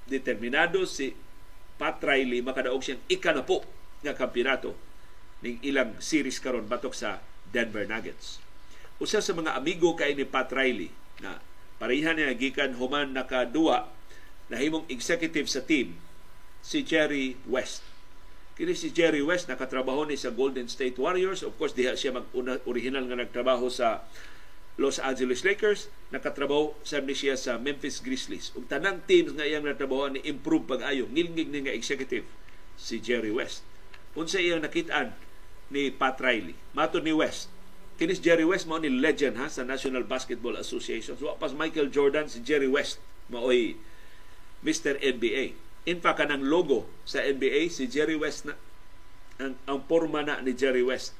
[0.05, 1.17] determinado si
[1.81, 3.65] Pat Riley makadaog siyang ikanapo
[4.05, 4.77] nga kampeonato
[5.45, 8.41] ning ilang series karon batok sa Denver Nuggets.
[8.97, 10.89] Usa sa mga amigo kay ni Pat Riley
[11.21, 11.37] na
[11.77, 13.93] pareha niya gikan human nakaduwa
[14.49, 15.99] nahimong executive sa team
[16.65, 17.85] si Jerry West.
[18.57, 21.45] Kini si Jerry West nakatrabaho ni sa Golden State Warriors.
[21.45, 22.25] Of course, diha siya mag
[22.65, 24.01] original nga nagtrabaho sa
[24.77, 28.53] Los Angeles Lakers, nakatrabaho sa ni siya sa Memphis Grizzlies.
[28.57, 32.25] Ug tanang teams nga iyang natrabaho ni improve pag-ayo, ngilngig ni nga executive
[32.77, 33.61] si Jerry West.
[34.17, 35.13] Unsa iyang nakitaan
[35.73, 36.55] ni Pat Riley.
[36.71, 37.51] Mato ni West,
[37.97, 41.17] kinis Jerry West mao ni legend ha sa National Basketball Association.
[41.17, 43.75] So pas Michael Jordan si Jerry West maoy
[44.65, 44.97] Mr.
[44.97, 45.53] NBA.
[45.87, 48.59] In fact, kanang logo sa NBA, si Jerry West na,
[49.39, 51.15] ang, ang forma na ni Jerry West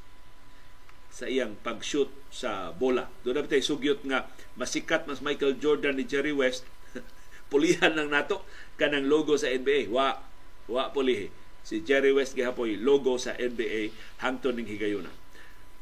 [1.07, 3.07] sa iyang pag-shoot sa bola.
[3.23, 4.27] Doon na sugyot nga
[4.59, 6.67] masikat mas Michael Jordan ni Jerry West
[7.51, 8.43] pulihan lang nato
[8.75, 9.87] kanang logo sa NBA.
[9.87, 10.19] Wa
[10.67, 11.31] wa pulihi.
[11.67, 13.91] Si Jerry West gihapoy logo sa NBA
[14.23, 15.11] hangtod ning higayuna.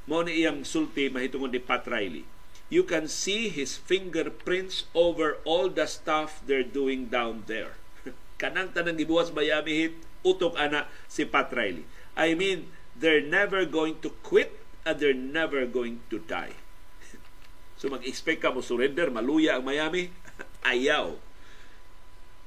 [0.10, 2.26] Mao ni iyang sulti mahitungod ni Pat Riley
[2.70, 7.78] you can see his fingerprints over all the stuff they're doing down there.
[8.42, 11.86] Kanang tanang gibuwas Miami Heat, utok ana si Pat Riley.
[12.18, 16.58] I mean, they're never going to quit and they're never going to die.
[17.80, 20.10] so mag-expect ka mo surrender, maluya ang Miami?
[20.66, 21.22] Ayaw.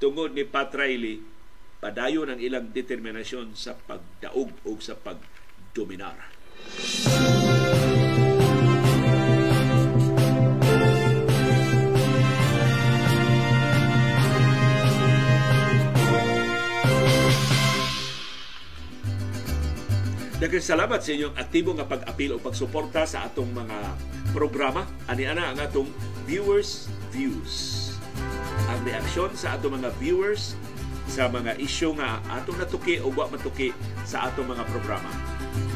[0.02, 1.22] Tungod ni Pat Riley,
[1.78, 6.18] padayon ang ilang determinasyon sa pagdaog o sa pagdominar.
[6.78, 7.98] Music
[20.38, 23.78] Daghang salamat sa inyong aktibo nga pag-apil o pagsuporta sa atong mga
[24.30, 24.86] programa.
[25.10, 25.90] Ani ana ang atong
[26.30, 27.90] viewers views.
[28.70, 30.54] Ang reaksyon sa atong mga viewers
[31.08, 33.72] sa mga isyu nga atong natuki o wa matuki
[34.04, 35.08] sa atong mga programa.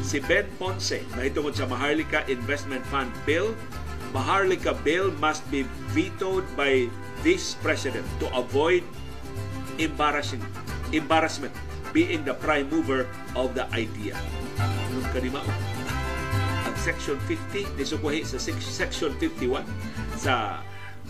[0.05, 3.51] Si Ben Ponce, mahitungod sa Maharlika Investment Fund Bill,
[4.13, 6.85] Maharlika Bill must be vetoed by
[7.25, 8.85] this President to avoid
[9.81, 10.43] embarrassing
[10.93, 11.51] embarrassment
[11.91, 14.13] being the prime mover of the idea.
[14.93, 15.41] Nung kanima
[16.63, 19.65] ang Section 50 nisukuhi sa Section 51
[20.17, 20.61] sa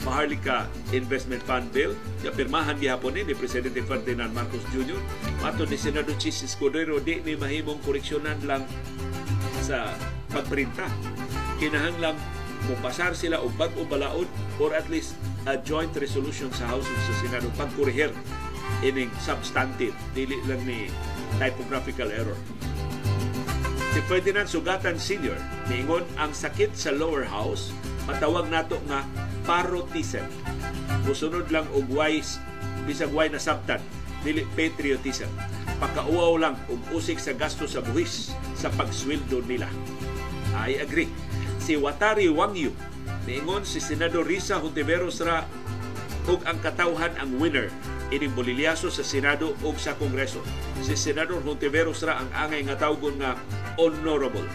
[0.02, 1.94] Maharlika Investment Fund Bill
[2.26, 4.98] na pirmahan gihapon ni Presidente Ferdinand Marcos Jr.
[5.46, 8.66] Mato ni Senador Chis Escudero di ni mahimong koreksyonan lang
[9.62, 9.94] sa
[10.34, 10.90] pagprinta.
[11.62, 12.18] Kinahanglang
[12.66, 14.28] mupasar sila og bag-o balaod
[14.58, 15.14] or at least
[15.46, 18.10] a joint resolution sa House of sa Senado pagkurihir
[18.84, 20.90] ining substantive dili lang ni
[21.38, 22.36] typographical error.
[23.94, 25.38] Si Ferdinand Sugatan Sr.
[25.70, 27.70] niingon ang sakit sa lower house
[28.08, 29.08] matawag nato nga
[29.48, 30.24] parotism.
[31.04, 32.40] Musunod lang og wise
[32.84, 33.80] bisag way na sabtan
[34.24, 35.28] dili patriotism.
[35.80, 39.68] Pakauaw lang og usik sa gasto sa buhis sa pagsweldo nila.
[40.56, 41.12] I agree.
[41.60, 42.72] Si Watari Wangyu
[43.28, 45.48] niingon si Senador Risa Hontiveros ra
[46.28, 47.68] ug ang katawhan ang winner
[48.12, 50.44] ining bolilyaso sa Senado ug sa Kongreso.
[50.84, 53.36] Si Senador Hontiveros ra ang angay nga tawgon nga
[53.80, 54.48] honorable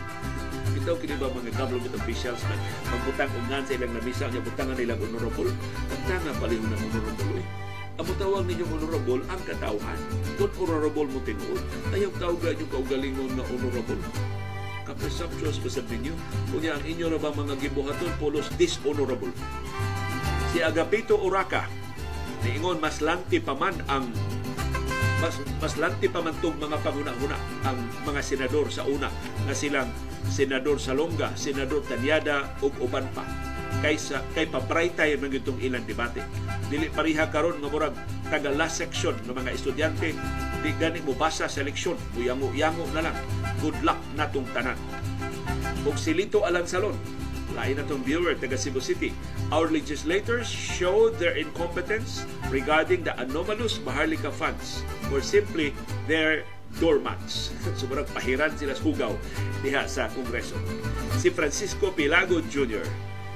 [0.89, 2.57] bitaw kini ba mga government officials na
[2.89, 5.53] magbutang ungan sa ilang lamisa nga butangan nilang honorable.
[5.93, 7.47] Ang tanga palihon ng honorable eh.
[8.01, 10.01] ang tawag ninyo honorable ang katawhan.
[10.41, 11.61] Kung honorable mo tinuod
[11.93, 14.01] ayaw tawagan yung kaugalingon na honorable.
[14.89, 16.17] Ka-presumptuous ba sa ninyo
[16.57, 19.37] kunya ang inyo na ba mga gibuhaton pulos dishonorable?
[20.57, 21.69] Si Agapito Uraka
[22.49, 24.09] niingon mas lanti pa man ang
[25.21, 27.37] mas mas lanti pa man tong mga panguna-una
[27.69, 27.77] ang
[28.09, 29.13] mga senador sa una
[29.45, 33.27] nga silang senador Salonga, senador Tanyada ug uban pa
[33.79, 36.25] kaysa kay papraytay man itong ilang debate.
[36.67, 37.95] Dili pariha karon nga murag
[38.27, 40.13] taga last section ng mga estudyante
[40.59, 43.17] di gani mo basa sa leksyon, muyango-yango na lang.
[43.63, 44.79] Good luck natong tanan.
[45.87, 46.99] Ug silito alang salon,
[47.55, 49.15] lain na tong viewer taga Cebu City.
[49.55, 55.73] Our legislators showed their incompetence regarding the anomalous Maharlika funds or simply
[56.11, 56.43] their
[56.77, 57.57] doormats.
[57.81, 59.13] Sobrang pahiran sila sa hugaw
[59.65, 60.61] diha sa Kongreso.
[61.17, 62.85] Si Francisco Pilago Jr.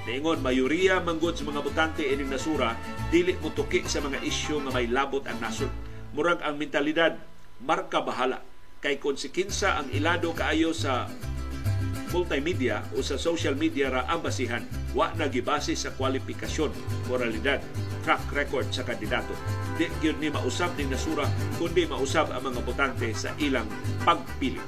[0.03, 2.75] Niingon, mayoriya manggod sa mga butante ining nasura,
[3.15, 5.71] dili mo tuki sa mga isyu nga may labot ang nasod.
[6.11, 7.15] Murag ang mentalidad,
[7.63, 8.43] marka bahala.
[8.83, 11.07] Kay konsekinsa ang ilado kaayo sa
[12.11, 14.67] multimedia o sa social media ra ang basihan.
[14.91, 16.75] Wa na gibase sa kwalifikasyon,
[17.07, 17.63] moralidad,
[18.03, 19.33] track record sa kandidato.
[19.79, 21.25] Di gyud ni mausab ning nasura
[21.57, 23.67] kundi mausab ang mga botante sa ilang
[24.03, 24.61] pagpili.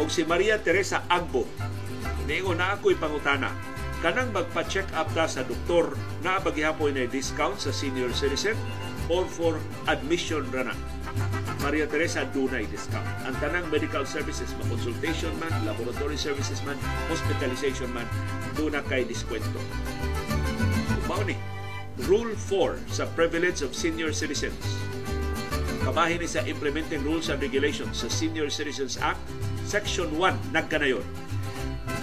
[0.00, 1.44] O si Maria Teresa Agbo,
[2.24, 3.52] niingon na ako'y pangutana,
[4.00, 5.92] kanang magpa-check up ta sa doktor
[6.24, 8.56] na bagihapon na discount sa senior citizen
[9.12, 9.60] or for
[9.90, 10.72] admission ra.
[11.60, 13.04] Maria Teresa dunay discount.
[13.28, 16.78] Ang tanang medical services, ma-consultation man, laboratory services man,
[17.12, 18.08] hospitalization man,
[18.56, 19.60] duna kay diskwento.
[21.04, 21.36] Mao ni,
[22.08, 24.56] Rule 4 sa Privilege of Senior Citizens.
[25.84, 29.20] Kabahin ni sa Implementing Rules and Regulations sa Senior Citizens Act,
[29.68, 31.04] Section 1, nagkanayon.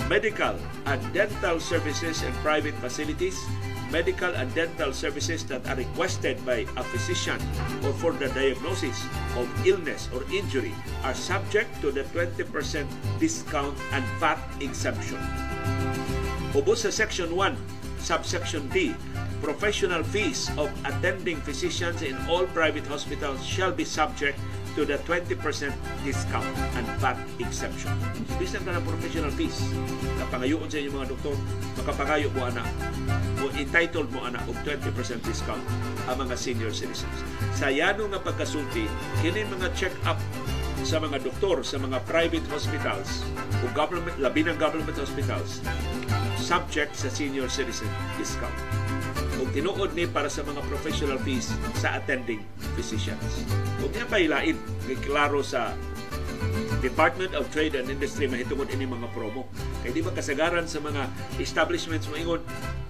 [0.06, 0.54] Medical
[0.86, 3.36] and dental services in private facilities,
[3.89, 7.39] medical and dental services that are requested by a physician
[7.84, 9.02] or for the diagnosis
[9.36, 12.43] of illness or injury are subject to the 20%
[13.20, 15.20] discount and VAT exemption.
[16.56, 17.56] Ubos sa Section 1,
[18.00, 18.95] Subsection D,
[19.42, 24.40] professional fees of attending physicians in all private hospitals shall be subject
[24.78, 25.34] to the 20%
[26.06, 26.46] discount
[26.78, 27.90] and VAT exemption.
[28.38, 29.58] Bisan ka ng professional fees,
[30.22, 31.36] kapangayoon sa inyong mga doktor,
[31.82, 32.62] makapangayo mo ana,
[33.42, 34.86] o entitled mo ana og 20%
[35.26, 35.66] discount
[36.06, 37.18] ang mga senior citizens.
[37.58, 38.86] Sa yano nga pagkasulti,
[39.26, 40.22] kini mga check-up
[40.86, 43.26] sa mga doktor sa mga private hospitals
[43.60, 45.60] o government, labi ng government hospitals
[46.40, 48.54] subject sa senior citizen discount
[49.38, 52.42] kung tinuod ni para sa mga professional fees sa attending
[52.74, 53.46] physicians.
[53.78, 54.58] Kung nga pailain,
[55.06, 55.78] klaro sa
[56.82, 59.50] Department of Trade and Industry mahitungod ini mga promo.
[59.82, 61.10] Kay di ba kasagaran sa mga
[61.42, 62.42] establishments maingon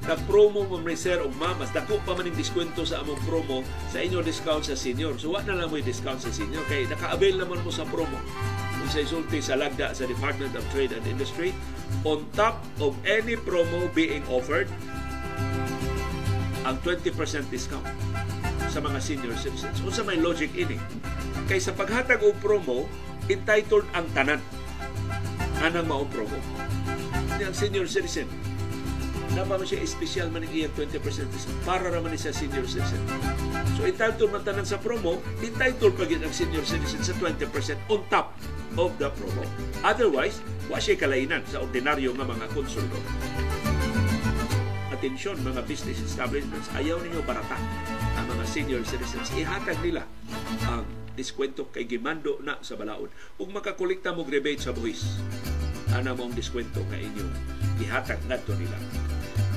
[0.08, 4.00] nag-promo mo may sir og ma mas dako pa man diskwento sa among promo sa
[4.00, 5.16] inyo discount sa senior.
[5.20, 8.20] So wa na lang mo discount sa senior kay naka-avail naman mo sa promo.
[8.88, 11.52] Kung sa isulti sa lagda sa Department of Trade and Industry
[12.08, 14.72] on top of any promo being offered
[16.64, 17.12] ang 20%
[17.52, 17.84] discount
[18.72, 19.84] sa mga senior citizens.
[19.84, 20.80] Unsa may logic ini?
[21.52, 22.88] Kay sa paghatag og promo,
[23.28, 24.40] entitled ang tanan
[25.68, 26.40] anang mao promo.
[27.44, 28.32] Ang senior citizen
[29.36, 33.04] Nama man siya special man iyang 20% discount para raman sa senior citizen.
[33.76, 37.52] So entitled man tanan sa promo, entitled pa ang senior citizen sa 20%
[37.92, 38.32] on top
[38.78, 39.44] of the promo.
[39.82, 43.04] Otherwise, wa siya kalainan sa ordinaryo nga mga konsumidor
[44.98, 47.54] atensyon mga business establishments ayaw ninyo barata.
[48.18, 50.10] Ang mga senior citizens ihatag nila
[50.66, 53.14] ang diskwento kay gimando na sa balaod.
[53.38, 55.22] Ug makakolekta mo rebate sa buhis
[55.94, 57.34] ana mo ang diskwento nga inyong
[57.86, 58.78] ihatag ngadto nila.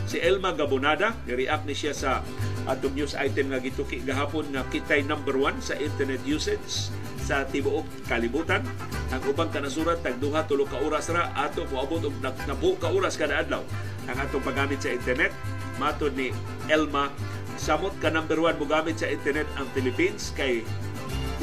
[0.05, 2.21] Si Elma Gabonada ni-react ni siya sa
[2.69, 6.93] atong news item nga gituki gahapon nga kitay number one sa internet usage
[7.31, 8.67] sa tibuok kalibutan.
[9.15, 12.19] Ang ubang kanasurat tag duha tulo ka oras ra ato moabot og
[12.51, 13.63] nabu ka oras kada adlaw.
[14.11, 15.31] Ang atong paggamit sa internet
[15.79, 16.35] matod ni
[16.67, 17.15] Elma
[17.55, 20.67] samot ka number one mo gamit sa internet ang Philippines kay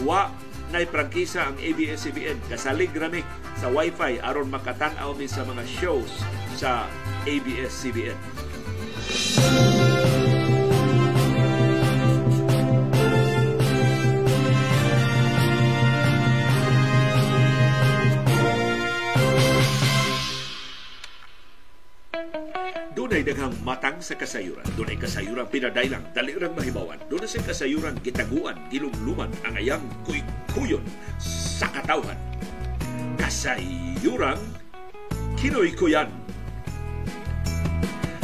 [0.03, 0.27] wa
[0.75, 3.23] nay prangkisa ang ABS-CBN kasalig rami
[3.55, 6.11] sa wifi aron makatan-aw mi sa mga shows
[6.59, 6.91] sa
[7.23, 8.19] ABS-CBN.
[23.17, 24.61] Dunay daghang matang sa kasayuran.
[24.77, 27.01] Dunay kasayuran pinadailang, dalirang mahibawan.
[27.09, 30.85] Dunay sa kasayuran gitaguan, gilumluman ang ayang kuy-kuyon
[31.17, 32.13] sa katawhan.
[33.17, 34.37] Kasayuran
[35.33, 36.13] kinoy-kuyan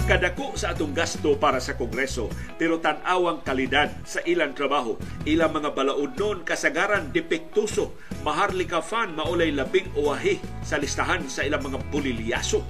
[0.05, 2.29] kadako sa atong gasto para sa Kongreso
[2.61, 4.93] pero tan-awang kalidad sa ilang trabaho
[5.25, 11.65] ilang mga balaod noon kasagaran depektuso maharlika fan maulay labing uwahi sa listahan sa ilang
[11.65, 12.61] mga pulilyaso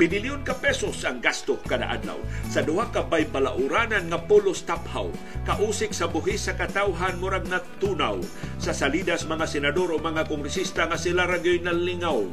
[0.00, 2.16] Binilyon ka pesos ang gasto kada adlaw
[2.48, 5.12] sa duha ka bay balauranan nga pulos taphaw
[5.44, 8.16] kausik sa buhis sa katawhan murag na tunaw
[8.56, 12.24] sa salidas mga senador o mga kongresista nga sila ragyoy nalingaw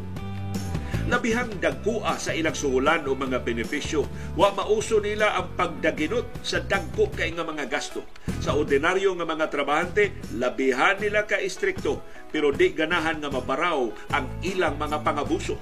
[1.09, 4.05] labihang dagkua sa ilang suhulan o mga benepisyo.
[4.37, 8.05] Wa mauso nila ang pagdaginot sa dagko kay nga mga gasto.
[8.37, 14.29] Sa ordinaryo nga mga trabahante, labihan nila ka istrikto pero di ganahan nga mabaraw ang
[14.45, 15.57] ilang mga pangabuso.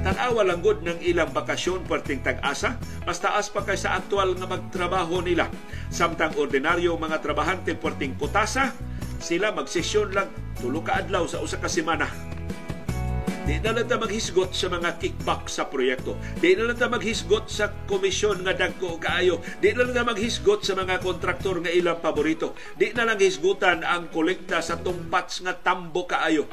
[0.00, 5.20] Tanawa lang gud ng ilang bakasyon puwerteng tag-asa, mas taas pa kay aktual nga magtrabaho
[5.20, 5.52] nila.
[5.92, 8.72] Samtang ordinaryo mga trabahante puwerteng kutasa,
[9.20, 12.08] sila magsesyon lang tulo ka adlaw sa usa ka semana
[13.50, 16.14] Di na lang ta maghisgot sa mga kickback sa proyekto.
[16.38, 19.42] Di na lang ta maghisgot sa komisyon nga dagko kaayo.
[19.58, 22.54] Di na lang ta maghisgot sa mga kontraktor nga ilang paborito.
[22.78, 26.46] Di na lang hisgutan ang kolekta sa tumpats nga tambo kaayo.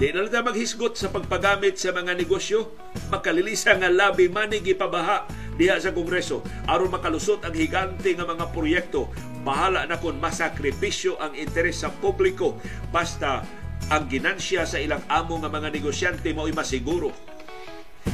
[0.00, 2.72] Di na lang maghisgot sa pagpagamit sa mga negosyo.
[3.12, 5.28] Makalilisa nga labi manig ipabaha
[5.60, 9.12] diha sa Kongreso aron makalusot ang higante nga mga proyekto.
[9.44, 12.56] Bahala na kung masakripisyo ang interes sa publiko
[12.88, 13.44] basta
[13.92, 17.12] ang ginansya sa ilang amo nga mga negosyante mo'y masiguro.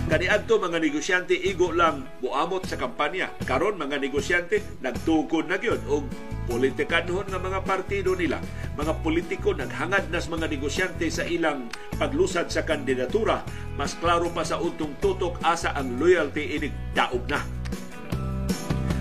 [0.05, 3.33] Kaniadto mga negosyante igo lang buamot sa kampanya.
[3.49, 6.05] Karon mga negosyante nagtukod na gyud og
[6.45, 8.39] politikanhon nga mga partido nila.
[8.77, 13.41] Mga politiko naghangad nas mga negosyante sa ilang paglusad sa kandidatura.
[13.81, 17.41] Mas klaro pa sa untong tutok asa ang loyalty inig daog na.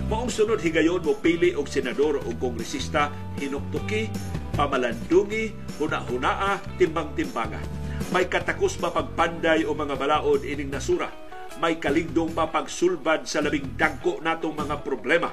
[0.08, 3.10] Maong sunod higayon mo pili og senador o kongresista
[3.42, 4.08] hinuktuki
[4.56, 7.85] pamalandungi, huna-hunaa, timbang-timbangan.
[8.12, 11.10] May katakos ba pagpanday o mga balaod ining nasura?
[11.56, 15.32] May kalingdong ba pagsulbad sa labing dangko natong mga problema?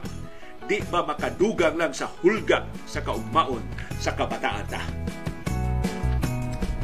[0.64, 3.64] Di ba makadugang lang sa hulga sa kaugmaon
[4.00, 4.82] sa kabataan ta?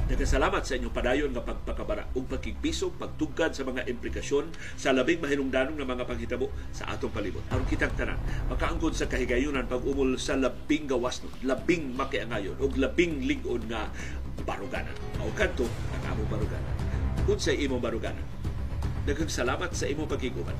[0.09, 5.77] Nagkasalamat sa inyong padayon nga pagpakabara ug pagkigpisog, pagtugkad sa mga implikasyon sa labing mahinungdanong
[5.77, 7.45] nga mga panghitabo sa atong palibot.
[7.53, 8.17] Aron kitang tanan,
[8.49, 13.93] makaangkon sa kahigayunan pag umol sa labing gawas labing makiangayon ug labing lingon nga
[14.47, 14.95] baruganan.
[15.19, 16.75] Mao kadto ang among baruganan.
[17.27, 18.25] Kung sa imong baruganan,
[19.03, 20.57] daghang salamat sa imong pagkiguban.